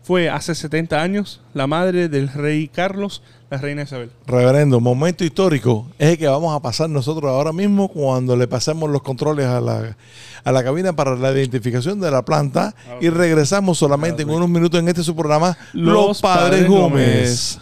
[0.04, 4.12] fue hace 70 años, la madre del rey Carlos, la reina Isabel.
[4.28, 8.90] Reverendo, momento histórico es el que vamos a pasar nosotros ahora mismo cuando le pasemos
[8.90, 9.96] los controles a la,
[10.44, 14.80] a la cabina para la identificación de la planta y regresamos solamente en unos minutos
[14.80, 17.60] en este su programa Los, Padres, Gómez.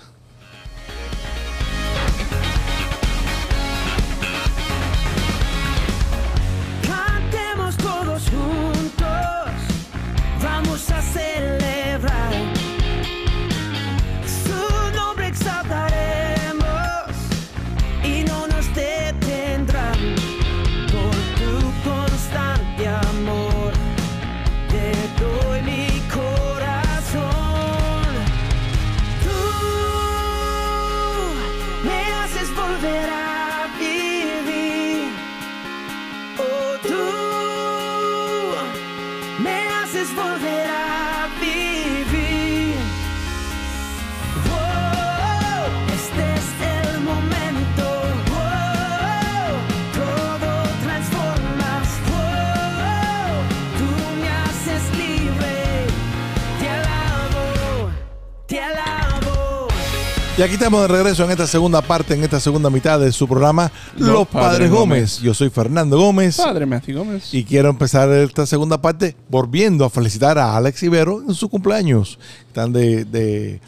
[60.41, 63.27] Y aquí estamos de regreso en esta segunda parte, en esta segunda mitad de su
[63.27, 65.19] programa Los, Padres, Gómez.
[65.19, 66.38] Yo soy Fernando Gómez.
[66.38, 67.32] Padre Matthew Gómez.
[67.32, 72.17] Y quiero empezar esta segunda parte volviendo a felicitar a Alex Ibero en su cumpleaños.
[72.47, 73.62] Están de, de,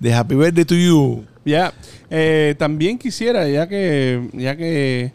[0.00, 1.24] de Happy Birthday to you.
[1.44, 1.72] Ya,
[2.10, 5.12] eh, también quisiera, ya que, ya que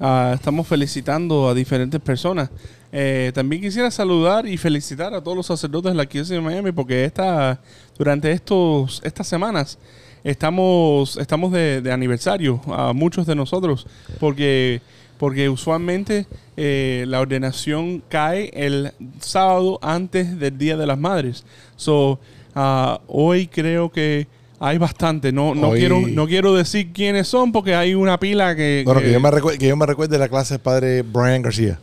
[0.00, 2.48] ah, estamos felicitando a diferentes personas,
[2.90, 6.72] eh, también quisiera saludar y felicitar a todos los sacerdotes de la Iglesia de Miami
[6.72, 7.60] porque esta,
[7.98, 9.78] durante estos, estas semanas
[10.24, 13.86] estamos, estamos de, de aniversario a muchos de nosotros
[14.18, 14.80] porque
[15.18, 21.44] porque usualmente eh, la ordenación cae el sábado antes del Día de las Madres.
[21.76, 22.18] So,
[22.56, 24.26] ah, hoy creo que
[24.58, 25.30] hay bastante.
[25.30, 28.82] No, no, Hoy- quiero, no quiero decir quiénes son porque hay una pila que...
[28.84, 31.42] Bueno, que- que yo, me recuerde, que yo me recuerde la clase del padre Brian
[31.42, 31.78] García.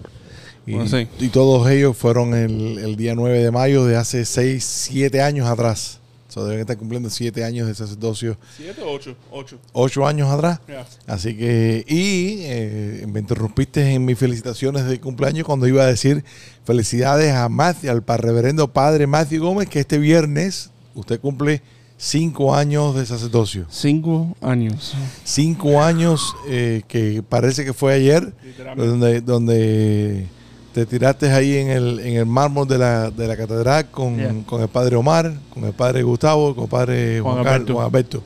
[0.68, 1.08] Y, Bueno, sí.
[1.20, 5.48] y todos ellos fueron el, el día 9 de mayo de hace 6, 7 años
[5.48, 6.01] atrás.
[6.32, 8.38] O sea, deben estar cumpliendo 7 años de sacerdocio.
[8.56, 9.18] ¿Siete o ocho?
[9.32, 9.60] Ocho.
[9.74, 10.62] 8 años atrás.
[10.66, 10.86] Ya.
[11.06, 16.24] Así que, y eh, me interrumpiste en mis felicitaciones de cumpleaños cuando iba a decir
[16.64, 21.62] felicidades a Matthew, al reverendo padre Matthew Gómez, que este viernes usted cumple
[21.98, 23.66] 5 años de sacerdocio.
[23.70, 24.94] Cinco años.
[25.26, 28.90] Cinco años eh, que parece que fue ayer, Literalmente.
[28.90, 30.28] donde, donde
[30.74, 34.36] te tiraste ahí en el, en el mármol de la, de la catedral con, Yeah.
[34.46, 37.74] con el padre Omar, con el padre Gustavo, con el padre Juan Juan, Carlos, Alberto.
[37.74, 38.24] Juan Alberto.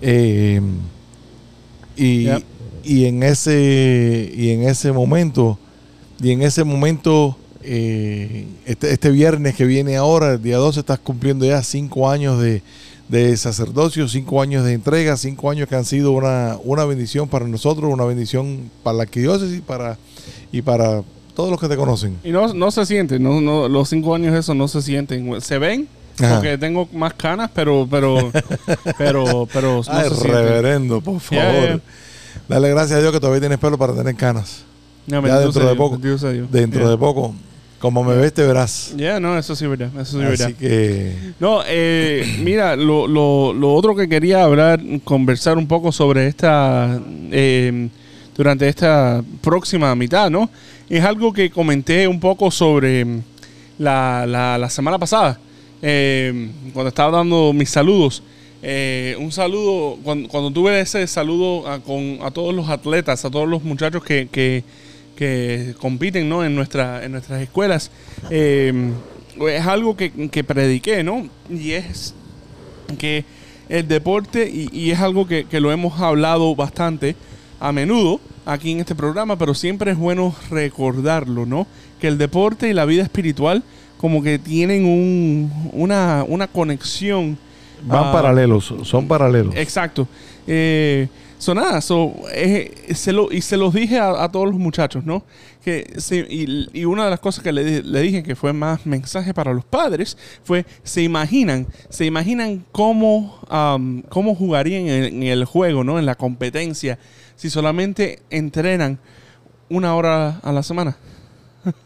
[0.00, 0.60] Eh,
[1.96, 2.42] y, Yeah.
[2.84, 5.58] y en ese y en ese momento
[6.22, 10.98] y en ese momento eh, este, este viernes que viene ahora el día 12 estás
[11.00, 12.62] cumpliendo ya cinco años de,
[13.08, 17.46] de sacerdocio cinco años de entrega cinco años que han sido una, una bendición para
[17.46, 19.98] nosotros una bendición para la arquidiócesis para
[20.52, 21.02] y para
[21.38, 24.34] todos los que te conocen Y no, no se siente, no, no, los cinco años
[24.34, 25.40] eso no se sienten.
[25.40, 25.86] Se ven,
[26.18, 26.34] Ajá.
[26.34, 28.32] porque tengo más canas, pero, pero,
[28.98, 30.32] pero, pero no Ay, se sienten.
[30.32, 31.80] reverendo por favor
[32.48, 34.64] dale gracias a Dios que todavía tienes pelo para tener canas
[35.06, 35.96] No, Ya dentro de poco.
[36.50, 37.34] dentro de poco
[37.78, 40.46] como me ves te verás Ya, no, eso sí es verdad, eso sí verdad.
[40.46, 45.92] así que No, eh, mira, lo, lo, lo otro que quería hablar, conversar un poco
[45.92, 46.98] sobre esta,
[47.30, 47.88] eh,
[48.36, 50.50] durante esta próxima mitad, ¿no?
[50.88, 53.22] Es algo que comenté un poco sobre mm,
[53.78, 55.38] la, la, semana pasada,
[55.82, 58.22] eh, cuando estaba dando mis saludos.
[58.62, 63.30] Eh, un saludo, cuando, cuando tuve ese saludo a, con, a todos los atletas, a
[63.30, 64.64] todos los muchachos que, que,
[65.14, 66.42] que compiten ¿no?
[66.42, 67.90] en, nuestra, en nuestras escuelas,
[68.30, 68.72] eh,
[69.46, 71.28] es algo que, que prediqué, ¿no?
[71.50, 72.14] Y es
[72.98, 73.26] que
[73.68, 77.14] el deporte, y, y es algo que, que lo hemos hablado bastante
[77.60, 78.20] a menudo
[78.52, 81.66] aquí en este programa, pero siempre es bueno recordarlo, ¿no?
[82.00, 83.62] Que el deporte y la vida espiritual
[83.98, 87.36] como que tienen un, una, una conexión.
[87.82, 90.06] van ah, paralelos son paralelos Exacto.
[90.46, 91.08] Eh,
[91.38, 95.04] so nada, so, eh, se lo, y se los dije a, a todos los muchachos,
[95.04, 95.24] ¿no?
[95.64, 98.86] Que se- y, y una de las cosas que le, le dije que fue más
[98.86, 105.22] mensaje para los padres fue, se imaginan, se imaginan cómo, am, cómo jugarían en, en
[105.24, 105.98] el juego, ¿no?
[105.98, 106.98] En la competencia,
[107.38, 108.98] si solamente entrenan
[109.70, 110.96] una hora a la semana.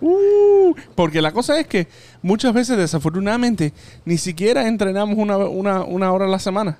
[0.00, 1.88] Uh, porque la cosa es que
[2.22, 3.72] muchas veces, desafortunadamente,
[4.04, 6.78] ni siquiera entrenamos una, una, una hora a la semana.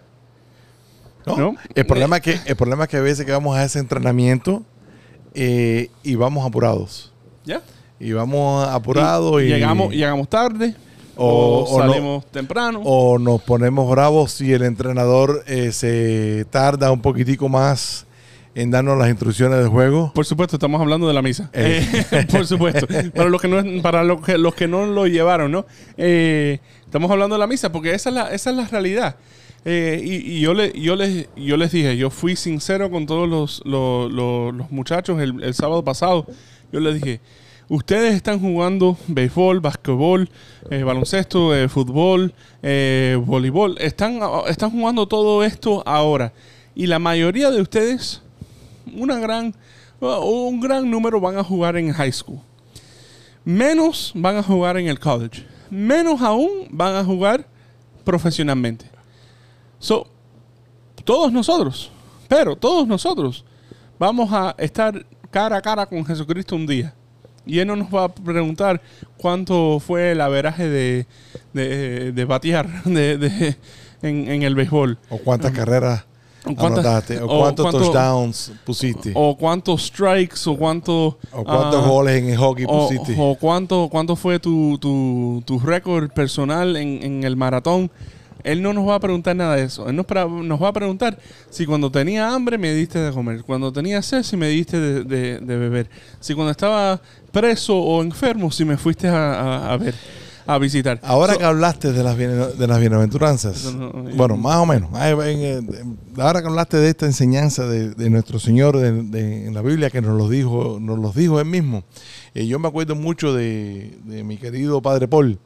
[1.26, 1.36] ¿No?
[1.36, 1.56] ¿No?
[1.74, 4.62] El, problema es que, el problema es que a veces que vamos a ese entrenamiento
[5.34, 7.12] eh, y vamos apurados.
[7.44, 7.62] ¿Ya?
[7.98, 10.74] Y vamos apurados y, llegamos, llegamos tarde
[11.20, 12.80] O- o, o no- salimos temprano.
[12.84, 18.06] o nos ponemos bravos si el entrenador eh, se tarda un poquitico más
[18.54, 20.12] en darnos las instrucciones del juego.
[20.14, 21.50] Por supuesto, estamos hablando de la misa.
[21.52, 21.86] Eh.
[22.12, 22.86] Eh, por supuesto.
[23.14, 25.66] Para los que no, para los que, los que no lo llevaron, ¿no?
[25.96, 29.16] Estamos hablando de la misa porque esa es la, esa es la realidad.
[29.64, 29.70] Y,
[30.36, 34.10] y yo, le, yo, les, yo les dije, yo fui sincero con todos los, los,
[34.10, 36.26] los- los muchachos el, el sábado pasado.
[36.72, 37.20] Yo les dije,
[37.68, 40.28] ustedes están jugando béisbol, basquetbol,
[40.70, 43.76] eh, baloncesto, eh, fútbol, eh, voleibol.
[43.78, 46.32] Están, están jugando todo esto ahora.
[46.74, 48.22] Y la mayoría de ustedes
[48.94, 49.54] una gran,
[50.00, 52.40] un gran número van a jugar en high school.
[53.44, 55.46] Menos van a jugar en el college.
[55.70, 57.46] Menos aún van a jugar
[58.04, 58.86] profesionalmente.
[59.78, 60.06] So,
[61.04, 61.90] todos nosotros,
[62.26, 63.44] pero todos nosotros
[63.98, 66.94] vamos a estar cara a cara con Jesucristo un día.
[67.48, 68.80] Y Él no nos va a preguntar
[69.16, 71.06] cuánto fue el averaje de,
[71.52, 73.56] de, de batear de, de-
[74.02, 74.96] en, en el béisbol.
[75.10, 76.04] O cuántas carreras
[76.46, 77.10] O cuántas-.
[77.20, 79.12] O, o cuántos cuánto- touchdowns pusiste.
[79.14, 81.18] O, O cuántos strikes, o cuánto...
[81.32, 83.16] cuántos ah, goles en el hockey o, pusiste.
[83.18, 87.90] o cuánto, cuánto fue tu, tu, tu récord personal en, en el maratón.
[88.44, 89.88] Él no nos va a preguntar nada de eso.
[89.88, 91.18] Él nos, va a preguntar
[91.50, 95.02] si cuando tenía hambre me diste de comer, cuando tenía sed si me diste de,
[95.02, 97.00] de- de beber, si cuando estaba
[97.32, 99.94] preso o enfermo si me fuiste a, a- a ver,
[100.46, 100.98] a visitar.
[101.02, 104.90] Ahora So- que hablaste de las, bien- de las bienaventuranzas, no- bueno, más o menos,
[104.98, 105.60] eh,
[106.16, 109.90] ahora que hablaste de esta enseñanza de, de nuestro Señor de- de- en la Biblia
[109.90, 111.84] que nos lo dijo, nos los dijo Él mismo,
[112.34, 115.38] eh, yo me acuerdo mucho de, de mi querido Padre Paul,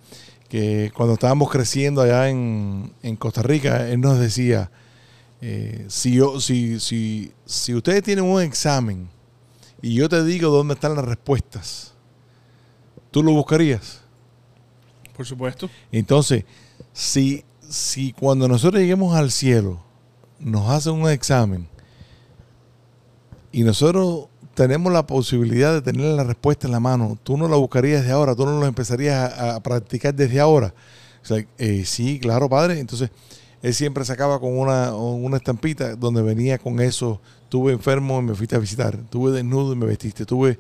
[0.49, 4.71] que cuando estábamos creciendo allá en, en Costa Rica, Él nos decía,
[5.41, 9.09] eh, si, yo, si, si, si ustedes tienen un examen
[9.83, 11.93] y yo te digo dónde están las respuestas,
[13.11, 14.01] ¿tú lo buscarías?
[15.15, 15.69] Por supuesto.
[15.91, 16.45] Entonces,
[16.93, 19.83] si, si cuando nosotros lleguemos al cielo
[20.39, 21.69] nos hacen un examen
[23.53, 27.57] y nosotros tenemos la posibilidad de tener la respuesta en la mano, tú no la
[27.57, 30.75] buscarías desde ahora, tú no lo empezarías a, a practicar desde ahora.
[31.23, 32.81] O sea, eh, sí, claro, padre.
[32.81, 33.11] Entonces,
[33.63, 37.21] él siempre sacaba con una, una estampita donde venía con eso.
[37.53, 38.97] Tuve enfermo y me fuiste a visitar.
[39.11, 40.25] Tuve desnudo y me vestiste.
[40.25, 40.59] Tuve.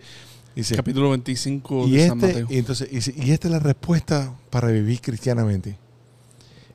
[0.55, 2.47] Dice, Capítulo 25 y, de San este, Mateo.
[2.51, 5.79] y entonces, y, esta es la respuesta para vivir cristianamente.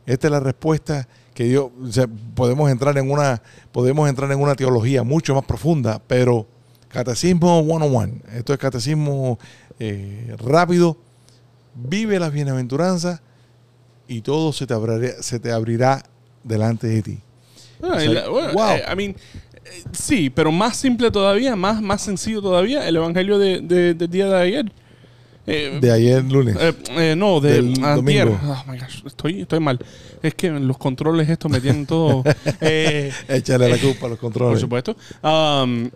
[0.08, 4.40] Esta es la respuesta que Dios, o sea, podemos entrar en una, podemos entrar en
[4.40, 6.48] una teología mucho más profunda, pero
[6.88, 8.22] catecismo one on one.
[8.34, 9.38] Esto es catecismo
[9.78, 10.98] eh, rápido.
[11.76, 13.22] Vive las bienaventuranzas
[14.08, 16.02] y todo se te abrirá, se te abrirá
[16.44, 17.20] delante de ti.
[17.84, 18.70] Ah, O sea, wow.
[18.72, 19.16] eh, I mean,
[19.92, 24.28] sí, pero más simple todavía, más, más sencillo todavía, el evangelio de, de- del día
[24.28, 24.72] de ayer.
[25.50, 26.58] Eh, De ayer lunes.
[26.60, 28.28] eh, eh, no, del Del antier.
[28.28, 28.54] domingo.
[28.68, 29.80] Oh my gosh, estoy, estoy mal.
[30.22, 32.24] Es que los controles estos me tienen todo.
[32.62, 34.52] eh, Échale la eh, culpa a los controles.
[34.54, 34.98] por supuesto.
[35.24, 35.90] Um,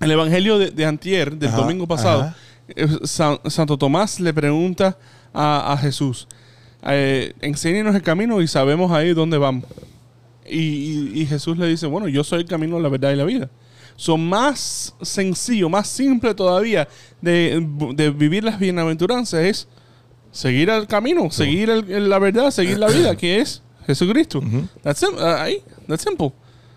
[0.00, 2.34] el evangelio de, de antier, del Ajá, domingo pasado,
[2.68, 4.98] eh, San- Santo Tomás le pregunta
[5.32, 6.26] a, a Jesús,
[6.82, 9.64] enséñenos el camino y sabemos ahí dónde vamos.
[10.48, 13.24] Y, y- y Jesús le dice, bueno, yo soy el camino, la verdad y la
[13.24, 13.50] vida.
[13.96, 16.86] Son más sencillo, más simple todavía
[17.22, 19.68] de, de vivir las bienaventuranzas es
[20.32, 24.38] seguir el camino, seguir el- la verdad, seguir la vida, que es Jesucristo.
[24.40, 24.68] Ujú.
[24.82, 26.32] That's, sim- uh, ahí, that's simple.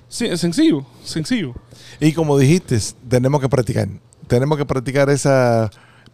[0.07, 1.53] Sí, sencillo, sencillo.
[1.99, 3.89] Y como dijiste, tenemos que practicar.
[4.27, 5.69] Tenemos que practicar esa,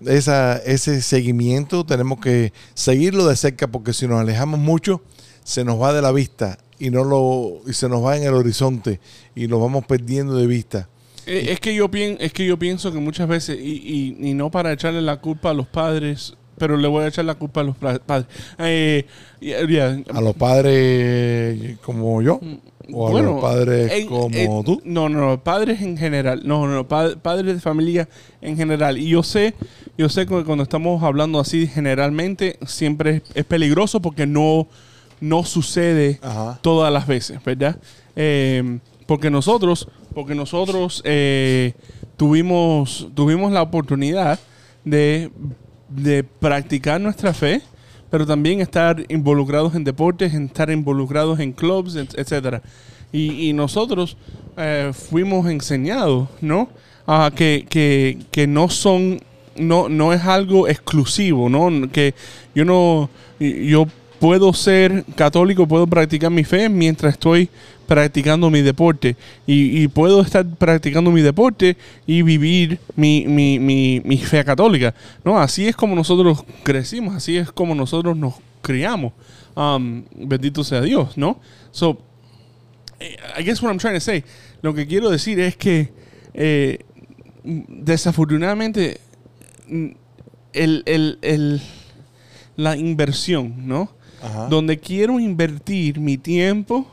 [0.05, 1.85] esa, ese seguimiento.
[1.85, 5.01] Tenemos que seguirlo de cerca porque si nos alejamos mucho,
[5.43, 8.33] se nos va de la vista y, no lo, y se nos va en el
[8.33, 8.99] horizonte
[9.35, 10.89] y nos vamos perdiendo de vista.
[11.27, 14.33] Eh, Es que yo pienso, es que yo pienso que muchas veces, y, y- y
[14.33, 17.61] no para echarle la culpa a los padres, pero le voy a echar la culpa
[17.61, 18.27] a los padres.
[18.59, 19.05] Eh,
[19.41, 20.03] yeah, yeah.
[20.13, 22.39] A los padres como yo
[22.93, 24.81] o a los padres en- como en- tú.
[24.85, 26.41] No, no, no, padres en general.
[26.45, 28.07] No, no, no, pa- padres de familia
[28.41, 28.97] en general.
[28.97, 29.53] Y yo sé,
[29.97, 34.67] yo sé que cuando estamos hablando así generalmente, siempre es, es peligroso porque no,
[35.25, 36.59] no sucede Ajá.
[36.61, 37.77] todas las veces, ¿verdad?
[38.15, 41.73] Eh, porque nosotros, porque nosotros eh,
[42.17, 44.39] tuvimos, tuvimos la oportunidad
[44.83, 45.31] de,
[45.89, 47.61] de practicar nuestra fe,
[48.09, 52.61] pero también estar involucrados en deportes, en estar involucrados en clubs, et- etcétera.
[53.11, 54.17] Y, y nosotros
[54.57, 56.69] eh, fuimos enseñados, ¿no?
[57.07, 59.19] A que, que, que no son,
[59.57, 61.89] no, no es algo exclusivo, ¿no?
[61.91, 62.13] Que
[62.55, 63.09] yo no,
[63.39, 63.85] yo
[64.19, 67.49] puedo ser católico, puedo practicar mi fe mientras estoy
[67.87, 69.15] practicando mi deporte.
[69.45, 74.93] Y, puedo estar practicando mi deporte y vivir mi, mi, mi, mi fe católica.
[75.23, 75.39] ¿no?
[75.39, 79.13] Así es como nosotros crecimos, así es como nosotros nos criamos.
[79.55, 81.39] Um, bendito sea Dios, ¿no?
[81.71, 81.97] So,
[82.99, 84.23] eh, I guess what I'm trying to say,
[84.61, 85.93] lo que quiero decir es que
[86.33, 86.79] eh,
[87.45, 88.99] desafortunadamente
[89.69, 89.87] mm,
[90.53, 91.61] el, el- el-
[92.57, 93.89] la inversión, ¿no?
[94.25, 94.47] Ajá.
[94.47, 96.87] Donde quiero invertir mi tiempo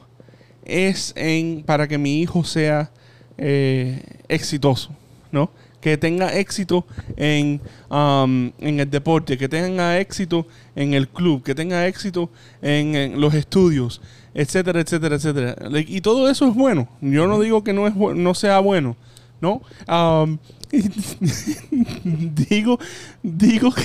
[0.64, 2.90] es en para que mi hijo sea
[3.38, 4.90] eh, exitoso,
[5.30, 5.50] ¿no?
[5.80, 7.60] Que tenga éxito en,
[7.90, 12.30] um, en el deporte, que tenga éxito en el club, que tenga éxito
[12.60, 14.00] en, en los estudios,
[14.34, 15.56] etcétera, etcétera, etcétera.
[15.68, 16.88] Like, y todo eso es bueno.
[17.00, 18.96] Yo no digo que no, es, no sea bueno,
[19.40, 19.62] ¿no?
[19.88, 20.38] Um,
[22.04, 22.78] digo,
[23.22, 23.84] digo que,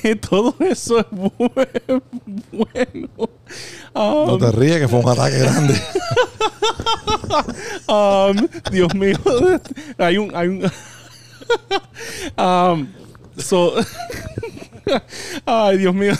[0.00, 2.02] que todo eso es bu-
[2.52, 3.08] bueno.
[3.94, 5.74] Um, No te rías que fue un ataque grande.
[7.88, 9.16] Um, Dios mío,
[9.98, 10.70] hay un, hay un,
[12.36, 12.86] um,
[13.36, 13.74] so,
[15.46, 16.12] ay Dios mío,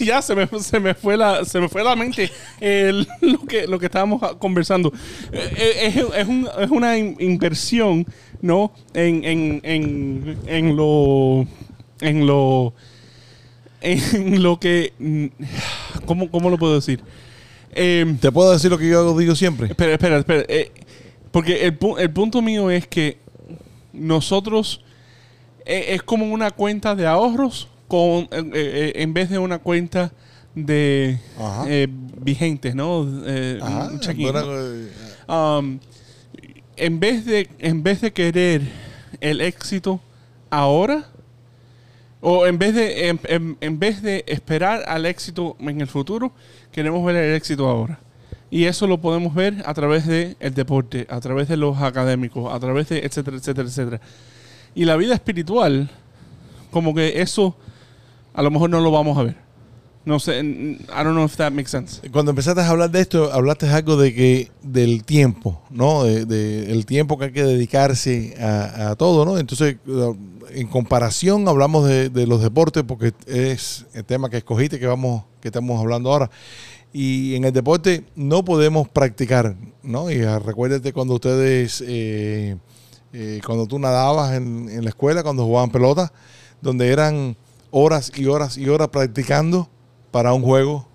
[0.00, 2.30] ya se me, se me fue la, se me fue la mente
[2.60, 4.92] el- lo que, lo que estábamos conversando.
[5.32, 8.06] Eh, eh, Es, es un- es una in- inversión,
[8.44, 8.72] ¿no?
[8.92, 11.46] En, en, en, en lo,
[12.02, 12.74] en lo,
[13.80, 15.26] en lo que, mm,
[16.04, 17.00] ¿cómo, cómo lo puedo decir?
[17.74, 19.68] Em, ¿Te puedo decir lo que yo digo siempre?
[19.68, 20.44] Espera, espera, espera.
[20.48, 20.70] eh,
[21.30, 23.16] porque el, el punto mío es que
[23.94, 24.82] nosotros
[25.64, 30.12] eh, es como una cuenta de ahorros con, eh, en vez de una cuenta
[30.54, 31.18] de
[32.20, 33.08] vigentes, ¿no?
[33.62, 34.42] Ajá, un check-in, buena-
[35.26, 35.58] ¿no?
[35.58, 35.78] Um,
[36.76, 38.62] en vez de en vez de querer
[39.20, 40.00] el éxito
[40.50, 41.06] ahora
[42.20, 46.32] o en vez de en, en- en vez de esperar al éxito en el futuro
[46.72, 47.98] queremos ver el éxito ahora
[48.50, 52.52] Y eso lo podemos ver a través del el deporte, a través de los académicos,
[52.52, 54.00] a través de etcétera, etcétera, etcétera.
[54.76, 55.90] Y la vida espiritual,
[56.70, 57.56] como que eso
[58.32, 59.36] a lo mejor no lo vamos a ver.
[60.04, 62.06] No sé, I don't know if that makes sense.
[62.10, 66.04] Cuando empezaste a hablar de esto, hablaste algo de que del tiempo, ¿no?
[66.04, 69.38] De, de el tiempo que hay que dedicarse a, todo, ¿no?
[69.38, 70.14] Entonces, uh,
[70.50, 75.48] en comparación, hablamos de, los deportes porque es el tema que escogiste, que vamos, que
[75.48, 76.30] estamos hablando ahora.
[76.92, 80.10] Y en el deporte no podemos practicar, ¿no?
[80.10, 82.56] Y ah, recuérdate cuando ustedes, eh,
[83.14, 86.12] eh, cuando tú nadabas en la escuela, cuando jugaban pelota,
[86.60, 87.36] donde eran
[87.70, 89.70] horas y horas y horas practicando
[90.14, 90.86] para un juego,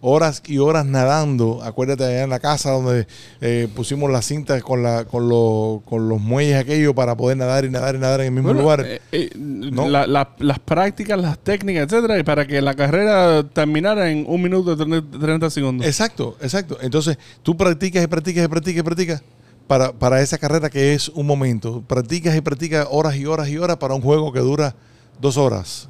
[0.00, 1.62] horas y horas nadando.
[1.62, 3.06] Acuérdate allá en la casa donde
[3.40, 7.64] eh, pusimos las cintas con, la, con, lo- con los muelles aquellos para poder nadar
[7.64, 8.84] y nadar y nadar en el mismo Bueno, lugar.
[8.84, 14.10] eh, eh, la- la- las prácticas, las técnicas, etcétera, y para que la carrera terminara
[14.10, 15.86] en un minuto y 30 30 segundos.
[15.86, 16.78] Exacto, exacto.
[16.82, 19.22] Entonces, tú practicas y practicas y practicas y practicas
[19.68, 21.80] para, para esa carrera que es un momento.
[21.86, 24.74] Practicas y practicas horas y horas y horas para un juego que dura
[25.20, 25.88] dos horas.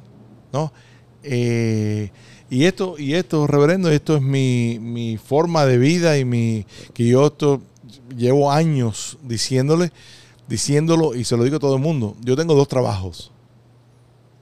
[0.53, 0.71] ¿No?
[1.25, 2.11] Eh,
[2.53, 7.07] y esto, y esto, reverendo, esto es mi, mi forma de vida y mi que
[7.07, 7.63] yo esto
[8.15, 9.91] llevo años diciéndole,
[10.47, 12.15] diciéndolo, y se lo digo a todo el mundo.
[12.21, 13.31] Yo tengo dos trabajos.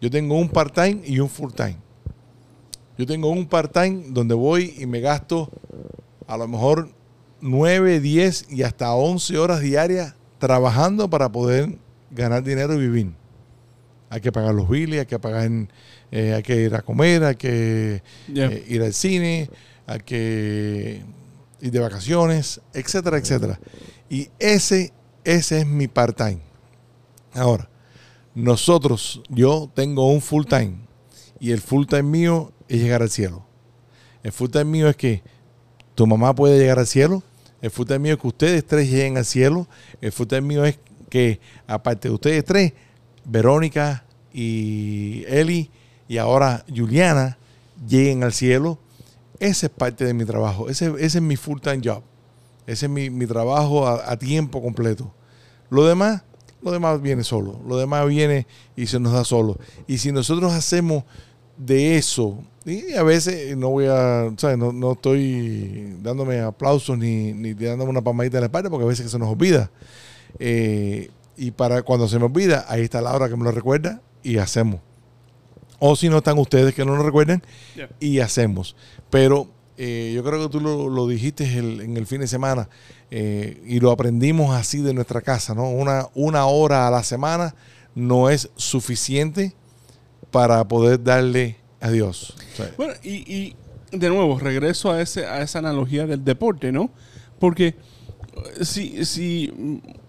[0.01, 1.77] Yo tengo un part-time y un full-time.
[2.97, 5.49] Yo tengo un part-time donde voy y me gasto
[6.27, 6.89] a lo mejor
[7.39, 11.77] 9, 10 y hasta 11 horas diarias trabajando para poder
[12.09, 13.13] ganar dinero y vivir.
[14.09, 15.49] Hay que pagar los billes, hay que pagar,
[16.11, 18.51] eh, hay que ir a comer, hay que Yeah.
[18.51, 19.49] eh, ir al cine,
[19.87, 21.01] hay que
[21.61, 23.59] ir de vacaciones, etcétera, etcétera.
[24.09, 24.91] Y ese,
[25.23, 26.39] ese es mi part-time.
[27.33, 27.69] Ahora,
[28.35, 30.75] nosotros, yo tengo un full-time
[31.39, 33.45] y el full-time mío es llegar al cielo.
[34.23, 35.21] El full-time mío es que
[35.95, 37.23] tu mamá puede llegar al cielo.
[37.61, 39.67] El full-time mío es que ustedes tres lleguen al cielo.
[40.01, 42.73] El full-time mío es que, aparte de ustedes tres,
[43.25, 44.03] Verónica
[44.33, 45.69] y Eli
[46.11, 47.37] y ahora Juliana
[47.87, 48.77] lleguen al cielo.
[49.39, 50.67] Ese es parte de mi trabajo.
[50.67, 52.03] Ese, ese es mi full-time job.
[52.67, 55.09] Ese es mi, mi trabajo a, tiempo completo.
[55.69, 56.23] Lo demás,
[56.61, 57.61] lo demás viene solo.
[57.65, 58.45] Lo demás viene
[58.75, 59.57] y se nos da solo.
[59.87, 61.05] Y si nosotros hacemos
[61.55, 64.57] de eso, y a veces no voy a, ¿sabes?
[64.57, 68.89] No, no estoy dándome aplausos ni, ni dándome una palmadita en la espalda porque a
[68.89, 69.71] veces se nos olvida.
[70.39, 74.01] Eh, y para cuando se me olvida, ahí está la hora que me lo recuerda
[74.23, 74.81] y hacemos.
[75.83, 77.41] O si no están ustedes que no lo recuerden
[77.75, 77.89] Yeah.
[77.99, 78.75] y hacemos.
[79.09, 82.69] Pero eh, yo creo que tú lo, lo dijiste el- en el fin de semana
[83.09, 85.69] eh, y lo aprendimos así de nuestra casa, ¿no?
[85.71, 87.55] Una, una hora a la semana
[87.95, 89.53] no es suficiente
[90.29, 92.35] para poder darle a Dios.
[92.53, 93.55] O sea, Bueno, y, y
[93.91, 96.91] de nuevo, regreso a, ese, a esa analogía del deporte, ¿no?
[97.39, 97.67] Porque
[98.59, 99.51] eh, si, si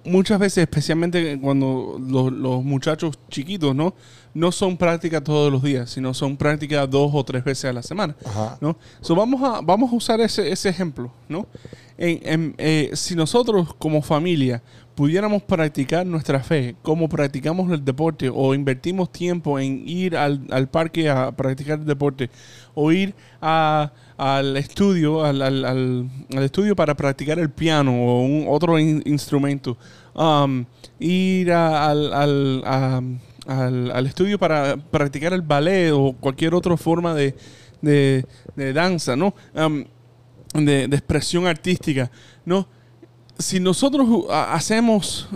[0.04, 3.94] muchas veces, especialmente cuando los, los muchachos chiquitos, ¿no?
[4.34, 7.82] No son prácticas todos los días, sino son prácticas dos o tres veces a la
[7.82, 8.16] semana.
[8.24, 8.56] Ajá.
[8.60, 8.76] ¿no?
[9.00, 11.46] So, vamos, a, vamos a usar ese, ese ejemplo, ¿no?
[11.98, 14.62] En- en, eh, si nosotros como familia
[14.94, 20.68] pudiéramos practicar nuestra fe, como practicamos el deporte, o invertimos tiempo en ir al, al
[20.68, 22.30] parque a practicar el deporte,
[22.74, 26.10] o ir a- al estudio, al, al- al-
[26.42, 29.76] estudio para practicar el piano o un otro in- instrumento,
[30.14, 30.64] um,
[30.98, 32.12] ir a- al,
[33.46, 37.34] al- al- estudio para practicar el ballet o cualquier otra forma de,
[37.80, 38.24] de,
[38.56, 39.34] de danza, ¿no?
[39.54, 39.84] Um,
[40.54, 42.10] de, de expresión artística,
[42.44, 42.66] ¿no?
[43.38, 45.28] Si nosotros ha- hacemos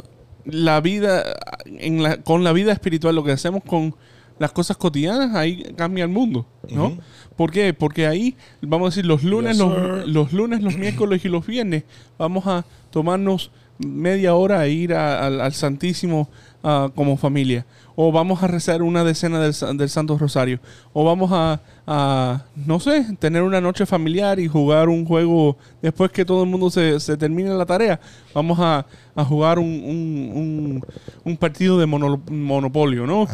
[0.45, 1.25] la vida
[1.67, 3.95] en la- con la vida espiritual, lo que hacemos con
[4.39, 6.99] las cosas cotidianas, ahí cambia el mundo, ¿no?
[7.37, 7.73] ¿Por qué?
[7.73, 11.47] Porque ahí, vamos a decir, los lunes, Yes, los, los lunes, los miércoles y los
[11.47, 11.85] viernes,
[12.19, 16.29] vamos a tomarnos media hora a ir a- al, al Santísimo
[16.63, 17.65] ah, como familia.
[17.99, 20.61] O vamos a rezar una decena del, del Santo Rosario.
[20.93, 26.11] O vamos a, a, no sé, tener una noche familiar y jugar un juego después
[26.11, 27.99] que todo el mundo se, se termine la tarea.
[28.35, 30.85] Vamos a, a jugar un, un, un-
[31.25, 33.27] un partido de mono- monopolio, ¿no?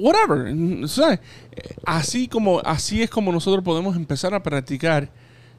[0.00, 0.48] Whatever.
[1.84, 5.10] Así, como, así es como nosotros podemos empezar a practicar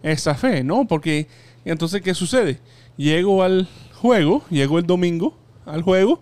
[0.01, 0.85] esa fe, ¿no?
[0.87, 1.27] Porque
[1.63, 2.59] entonces, ¿qué sucede?
[2.97, 5.35] Llego al juego, llego el domingo
[5.65, 6.21] al juego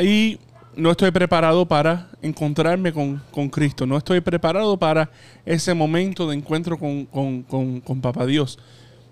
[0.00, 0.38] y
[0.76, 5.10] no estoy preparado para encontrarme con, con Cristo, no estoy preparado para
[5.44, 7.42] ese momento de encuentro con, con,
[7.80, 8.58] con, Papá Dios.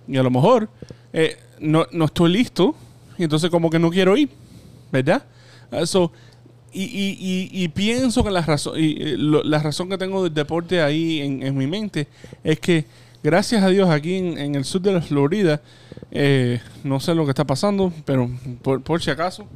[0.09, 0.70] Y a lo mejor
[1.12, 2.74] eh, no, no estoy listo
[3.18, 4.30] y entonces como que no quiero ir,
[4.91, 5.22] ¿verdad?
[5.70, 6.11] Ah, so,
[6.72, 10.80] y, y, y, pienso que la razón, eh, lo- la razón que tengo del deporte
[10.80, 12.07] ahí en, en mi mente
[12.45, 12.86] es que
[13.22, 15.61] gracias a Dios aquí en, en el sur de la Florida,
[16.11, 18.30] eh, no sé lo que está pasando, pero
[18.62, 19.47] por, por si acaso,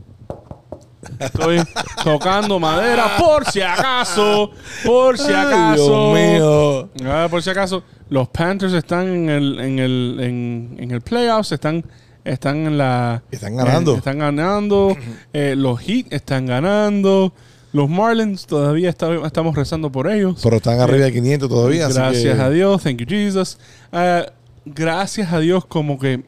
[1.18, 1.61] estoy
[2.03, 4.51] tocando madera, por si acaso,
[4.85, 6.14] por si Ay, acaso.
[6.14, 6.89] Dios mío.
[7.05, 11.53] Ah, por si acaso, los Panthers están en el, en el, en, en el playoffs,
[11.53, 11.85] están,
[12.24, 13.22] están en la...
[13.30, 13.95] Están ganando.
[13.95, 14.97] eh, están ganando.
[15.32, 17.32] eh, los Heat están ganando.
[17.72, 20.39] Los Marlins todavía está- estamos rezando por ellos.
[20.43, 21.87] Pero están arriba de 500 todavía.
[21.87, 23.59] así Gracias que- a Dios, thank you Jesus.
[23.93, 24.26] Ah,
[24.64, 26.24] gracias a Dios como que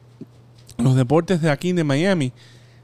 [0.77, 2.33] los deportes de aquí de Miami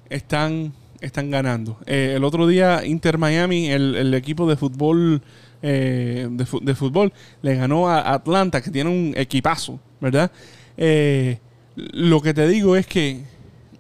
[0.09, 1.77] están, están ganando.
[1.85, 5.21] Eh, el otro día Inter Miami, el, el equipo de fútbol,
[5.61, 10.31] eh, de, fútbol, le ganó a Atlanta, que tiene un equipazo, ¿verdad?
[10.77, 11.39] Eh,
[11.75, 13.23] lo que te digo es que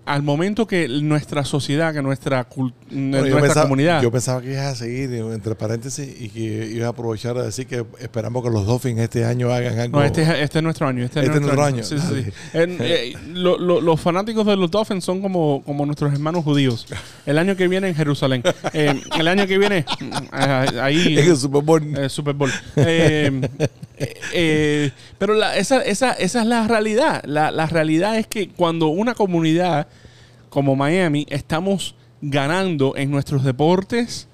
[0.05, 4.01] al momento que nuestra sociedad, que nuestra, Bueno, yo, nuestra pensaba, comunidad...
[4.01, 6.41] yo pensaba que ibas a seguir entre paréntesis y que
[6.73, 9.99] ibas a aprovechar a decir que esperamos que los Dolphins este año hagan algo.
[9.99, 11.05] No, este, es- este es nuestro año.
[11.05, 11.75] Este, es Este es nuestro año.
[11.77, 11.83] año.
[11.85, 12.31] Sí, sí, sí.
[12.53, 12.63] Dale.
[12.73, 16.85] En- eh, lo- lo- los fanáticos de los Dolphins son como, como nuestros hermanos judíos.
[17.25, 18.43] El año que viene en Jerusalén.
[18.73, 21.17] Eh, el año que viene eh, ahí.
[21.19, 21.81] en el Super Bowl.
[21.97, 22.51] eh, Super Bowl.
[22.75, 23.41] Eh,
[24.33, 27.21] eh, pero la- esa, esa, esa es la realidad.
[27.25, 29.87] La, la realidad es que cuando una comunidad
[30.53, 34.27] como Miami estamos ganando en nuestros deportes,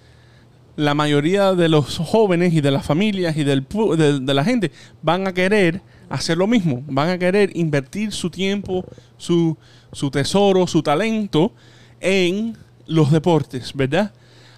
[0.75, 3.65] la mayoría de los jóvenes y de las familias y del,
[3.97, 6.83] de, de la gente van a querer hacer lo mismo.
[6.87, 8.83] Van a querer invertir su tiempo,
[9.17, 9.55] su,
[9.93, 11.53] su tesoro, su talento
[12.01, 14.11] en los deportes, ¿verdad?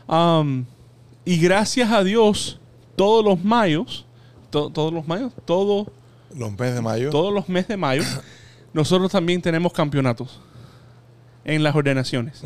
[0.07, 0.65] Um,
[1.25, 2.59] y gracias a Dios,
[2.95, 4.05] todos los mayos,
[4.49, 5.91] to- todos los mayos, todo-
[6.35, 7.09] los meses de mayo.
[7.11, 8.03] todos los meses de mayo,
[8.73, 10.39] nosotros también tenemos campeonatos
[11.45, 12.41] en las ordenaciones.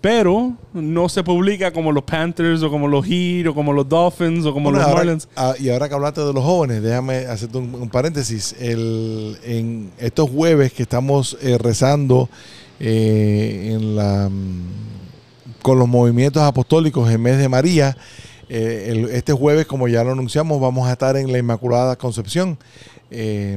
[0.00, 4.44] Pero no se publica como los Panthers o como los Heat o como los Dolphins
[4.44, 5.28] o como Bueno, los ahora- Marlins.
[5.34, 8.54] ah, y ahora que hablaste de los jóvenes, déjame hacerte un, un paréntesis.
[8.60, 12.28] El, en estos jueves que estamos eh, rezando
[12.80, 17.96] eh, en la, mm, con los movimientos apostólicos en mes de María,
[18.50, 22.58] eh, el- este jueves, como ya lo anunciamos, vamos a estar en la Inmaculada Concepción,
[23.10, 23.56] eh,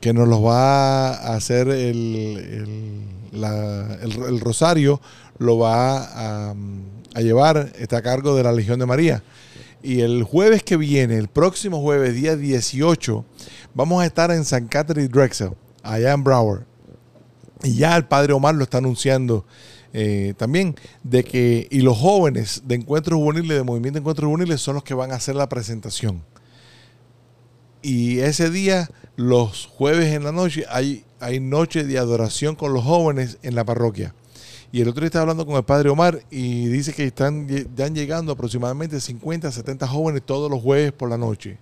[0.00, 3.00] que nos los va a hacer el, el-
[3.32, 5.00] el- rosario,
[5.38, 6.80] lo va a, mm,
[7.14, 9.22] a llevar, está a cargo de la Legión de María.
[9.82, 13.24] Y el jueves que viene, el próximo jueves, día 18,
[13.74, 15.52] vamos a estar en San Catherine Drexel,
[15.82, 16.64] allá en Broward.
[17.62, 19.44] Y ya el padre Omar lo está anunciando
[19.92, 24.60] eh, también, de que, y los jóvenes de Encuentros Juveniles, de Movimiento de Encuentros Juveniles,
[24.60, 26.22] son los que van a hacer la presentación.
[27.82, 32.84] Y ese día, los jueves en la noche, hay, hay noche de adoración con los
[32.84, 34.14] jóvenes en la parroquia.
[34.72, 37.66] Y el otro día estaba hablando con el padre Omar y dice que están lle-
[37.68, 41.58] están llegando aproximadamente 50, 70 jóvenes todos los jueves por la noche.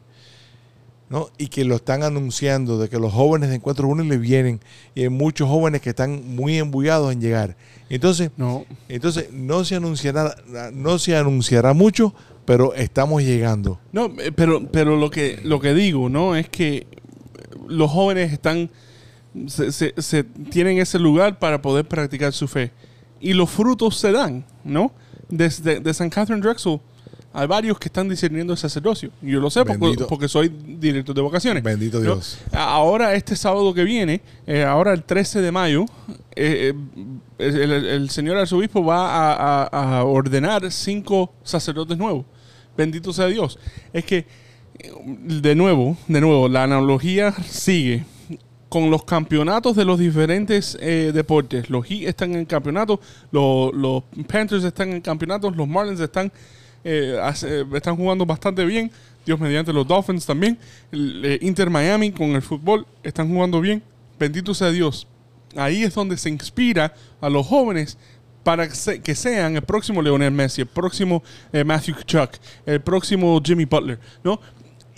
[1.11, 1.31] ¿no?
[1.39, 4.61] Y que lo están anunciando de que los jóvenes de Encuentro Juveniles vienen
[4.95, 7.57] y hay muchos jóvenes que están muy embullados en llegar.
[7.89, 8.67] Entonces, No.
[8.91, 10.37] entonces no se anunciará,
[10.75, 13.79] no se anunciará mucho, pero estamos llegando.
[13.91, 16.37] No, eh, pero, pero lo que lo que digo, ¿no?
[16.37, 16.87] Es que
[17.67, 18.69] los jóvenes están
[19.47, 22.71] se, se- se- tienen ese lugar para poder practicar su fe.
[23.21, 24.93] Y los frutos se dan, ¿no?
[25.29, 26.81] Desde de San Catherine Drexel
[27.33, 29.11] hay varios que están discerniendo el sacerdocio.
[29.21, 29.63] Yo lo sé
[30.09, 31.63] porque, soy director de vocaciones.
[31.63, 32.05] Bendito ¿no?
[32.05, 32.39] Dios.
[32.53, 35.85] Ahora, este sábado que viene, eh, ahora el 13 de mayo,
[36.35, 36.73] eh,
[37.39, 42.25] eh, el, señor arzobispo va a, a- a ordenar cinco sacerdotes nuevos.
[42.77, 43.59] Bendito sea Dios.
[43.93, 44.27] Es que,
[45.05, 48.05] de nuevo, de nuevo, la analogía sigue.
[48.69, 51.71] Con los campeonatos de los diferentes eh, deportes.
[51.71, 53.01] Los Heat están en campeonato,
[53.31, 56.31] los, los Panthers están en campeonatos, los Marlins están
[56.85, 58.91] eh, están jugando bastante bien.
[59.27, 60.59] Dios mediante los Dolphins también.
[60.91, 63.83] El, eh, Inter Miami con el fútbol están jugando bien.
[64.19, 65.07] Bendito sea Dios.
[65.57, 67.99] Ahí es donde se inspira a los jóvenes
[68.43, 72.31] para que sean el próximo Leonel Messi, el próximo eh, Matthew Chuck,
[72.65, 74.41] el próximo Jimmy Butler, ¿no?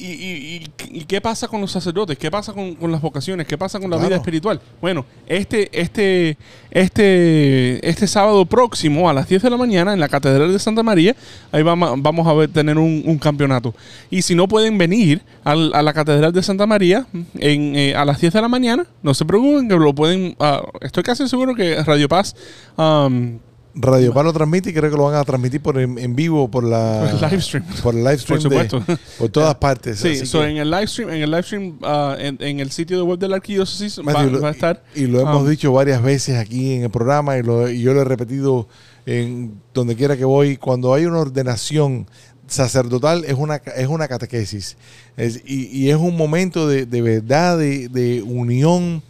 [0.02, 2.16] ¿Y, y- qué pasa con los sacerdotes?
[2.16, 3.46] ¿Qué pasa con, con las vocaciones?
[3.46, 4.60] ¿Qué pasa con la vida espiritual?
[4.80, 6.36] Bueno, este, este,
[6.70, 10.82] este, este sábado próximo a las 10 de la mañana en la Catedral de Santa
[10.82, 11.14] María,
[11.52, 13.74] ahí vamos, vamos a ver, tener un, un campeonato.
[14.10, 17.06] Y si no pueden venir al- a la Catedral de Santa María
[17.38, 20.34] en, eh, a las 10 de la mañana, no se preocupen que lo pueden...
[20.40, 22.34] ah, estoy casi seguro que Radio Paz...
[22.76, 23.38] um,
[23.74, 26.50] Radio Paz lo transmite y creo que lo van a transmitir por en, en vivo
[26.50, 27.64] por la Por el live stream.
[27.82, 28.50] por el live stream Por
[28.86, 29.98] de- por todas partes.
[29.98, 32.96] Sí, so en el live stream, en el live stream, ah, en, en el sitio
[32.96, 34.82] de web de la arquidiócesis va, a estar.
[34.94, 37.80] Y, y lo hemos um, dicho varias veces aquí en el programa y, lo- y
[37.80, 38.66] yo lo he repetido
[39.06, 40.56] en donde quiera que voy.
[40.56, 42.06] Cuando hay una ordenación
[42.48, 44.76] sacerdotal es una, es una catequesis.
[45.16, 49.02] Es- y, y es un momento de, de verdad, de, de unión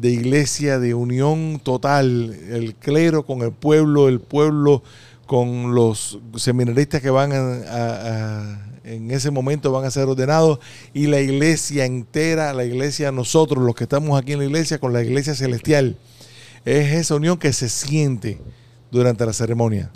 [0.00, 2.34] de iglesia, de unión total.
[2.50, 4.82] El clero con el pueblo, el pueblo
[5.26, 10.60] con los seminaristas que van a, a- a- en ese momento van a ser ordenados
[10.94, 14.92] y la iglesia entera, la iglesia, nosotros los que estamos aquí en la iglesia con
[14.92, 15.96] la iglesia celestial.
[16.64, 18.38] Es esa unión que se siente
[18.92, 19.90] durante la ceremonia.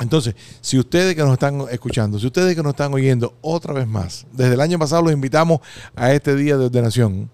[0.00, 3.86] Entonces, si ustedes que nos están escuchando, si ustedes que nos están oyendo otra vez
[3.86, 5.60] más, desde el año pasado los invitamos
[5.94, 7.30] a este día de ordenación.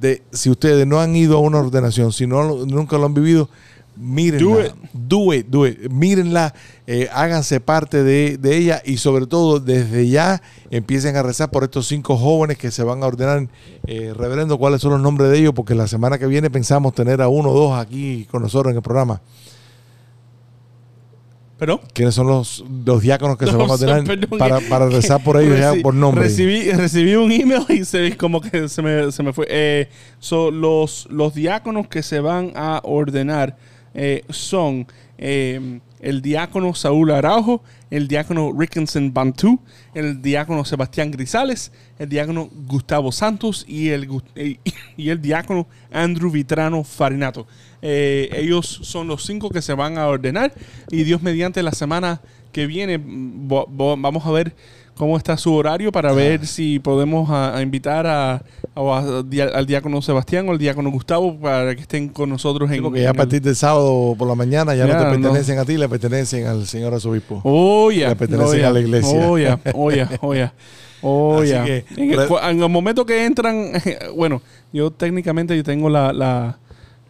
[0.00, 3.48] De, si ustedes no han ido a una ordenación, si no nunca lo han vivido,
[3.96, 4.46] mírenla.
[4.46, 4.72] Do it.
[4.92, 5.90] Do it, do it.
[5.90, 6.54] Mírenla,
[6.86, 11.64] eh, háganse parte de, de ella y sobre todo desde ya empiecen a rezar por
[11.64, 13.48] estos cinco jóvenes que se van a ordenar.
[13.86, 15.52] Eh, reverendo, ¿cuáles son los nombres de ellos?
[15.54, 18.76] Porque la semana que viene pensamos tener a uno o dos aquí con nosotros en
[18.76, 19.22] el programa.
[21.58, 21.80] ¿Pero?
[21.94, 25.22] ¿Quiénes son los, los diáconos que se No, van a ordenar perdón, para, para rezar
[25.22, 26.24] por ellos ya por nombre?
[26.24, 29.46] Recibí, recibí un email y se como que se me, se me fue.
[29.48, 29.88] Eh,
[30.18, 33.56] so, los, los diáconos que se van a ordenar
[33.94, 34.86] eh, son
[35.16, 39.60] eh, el diácono Saúl Araujo, el diácono Rickinson Bantú,
[39.94, 44.08] el diácono Sebastián Grisales, el diácono Gustavo Santos y el,
[45.20, 47.46] diácono Andrew Vitrano Farinato.
[47.82, 50.52] Eh, ellos son los cinco que se van a ordenar
[50.90, 52.20] y Dios mediante la semana
[52.52, 54.54] que viene vamos a ver
[54.96, 58.42] cómo está su horario para ver si podemos a, a invitar a,
[58.74, 59.22] a-
[59.54, 63.00] al diácono Sebastián o al diácono Gustavo para que estén con nosotros Sí, en, porque
[63.02, 65.10] ya a en el- partir del sábado por la mañana ya, Ya, no te no.
[65.22, 67.40] pertenecen a ti, le pertenecen al señor arzobispo.
[67.44, 68.08] Oh, ya.
[68.08, 68.68] Le pertenecen Oh, ya.
[68.68, 69.28] a la iglesia.
[69.28, 69.60] Oh, ya.
[69.74, 70.10] Oh, ya.
[70.22, 70.54] Oh, ya.
[71.02, 71.62] Oh, Así ya.
[71.64, 72.20] que, en, el,
[72.50, 73.72] en el momento que entran,
[74.16, 74.40] bueno,
[74.72, 76.58] yo técnicamente yo tengo la, la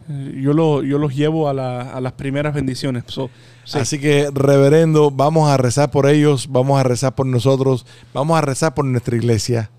[0.09, 3.05] yo, lo, yo los llevo a, la- a las primeras bendiciones.
[3.09, 3.31] So,
[3.65, 3.79] sí.
[3.79, 8.41] Así que, reverendo, vamos a rezar por ellos, vamos a rezar por nosotros, vamos a
[8.41, 9.71] rezar por nuestra iglesia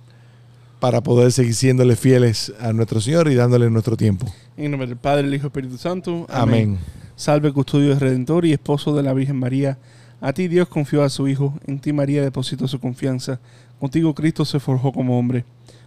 [0.79, 4.27] para poder seguir siéndole fieles a nuestro Señor y dándole nuestro tiempo.
[4.57, 6.27] En nombre del Padre, el Hijo y el Espíritu Santo.
[6.29, 6.77] Amén.
[7.15, 9.77] Salve, custodio del Redentor y esposo de la Virgen María.
[10.21, 13.39] A ti Dios confió a su Hijo, en ti María depositó su confianza.
[13.79, 15.45] Contigo Cristo se forjó como hombre.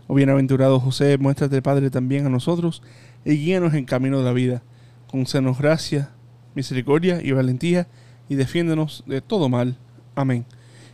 [0.08, 2.82] Oh bienaventurado José, muéstrate Padre también a nosotros
[3.24, 4.62] y guíanos en camino de la vida.
[5.08, 6.10] Concédenos gracia,
[6.54, 7.86] misericordia y valentía
[8.28, 9.76] y defiéndenos de todo mal.
[10.14, 10.44] Amén.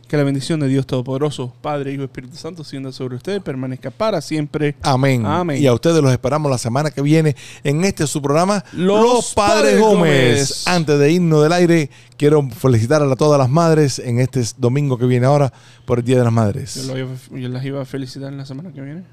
[0.07, 3.91] Que la bendición de Dios Todopoderoso, Padre, Hijo y Espíritu Santo, sienda sobre usted, permanezca
[3.91, 4.77] para siempre.
[4.81, 5.25] Amén.
[5.25, 5.61] Amén.
[5.61, 9.73] Y a ustedes los esperamos la semana que viene en este su programa Los Padres
[9.73, 10.33] Padres Gómez.
[10.33, 10.67] Gómez.
[10.67, 15.05] Antes de irnos del aire, quiero felicitar a todas las madres en este domingo que
[15.05, 15.51] viene ahora
[15.85, 16.89] por el Día de las Madres.
[17.31, 19.03] yo las iba a felicitar en la semana que viene.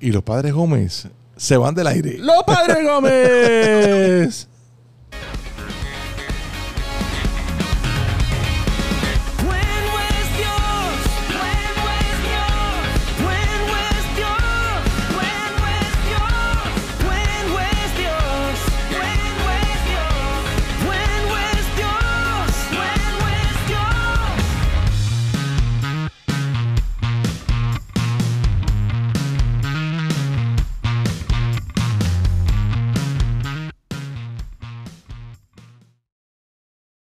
[0.00, 1.08] Y los Padres Gómez
[1.42, 2.18] se van del aire.
[2.18, 4.48] ¡Los Padres Gómez!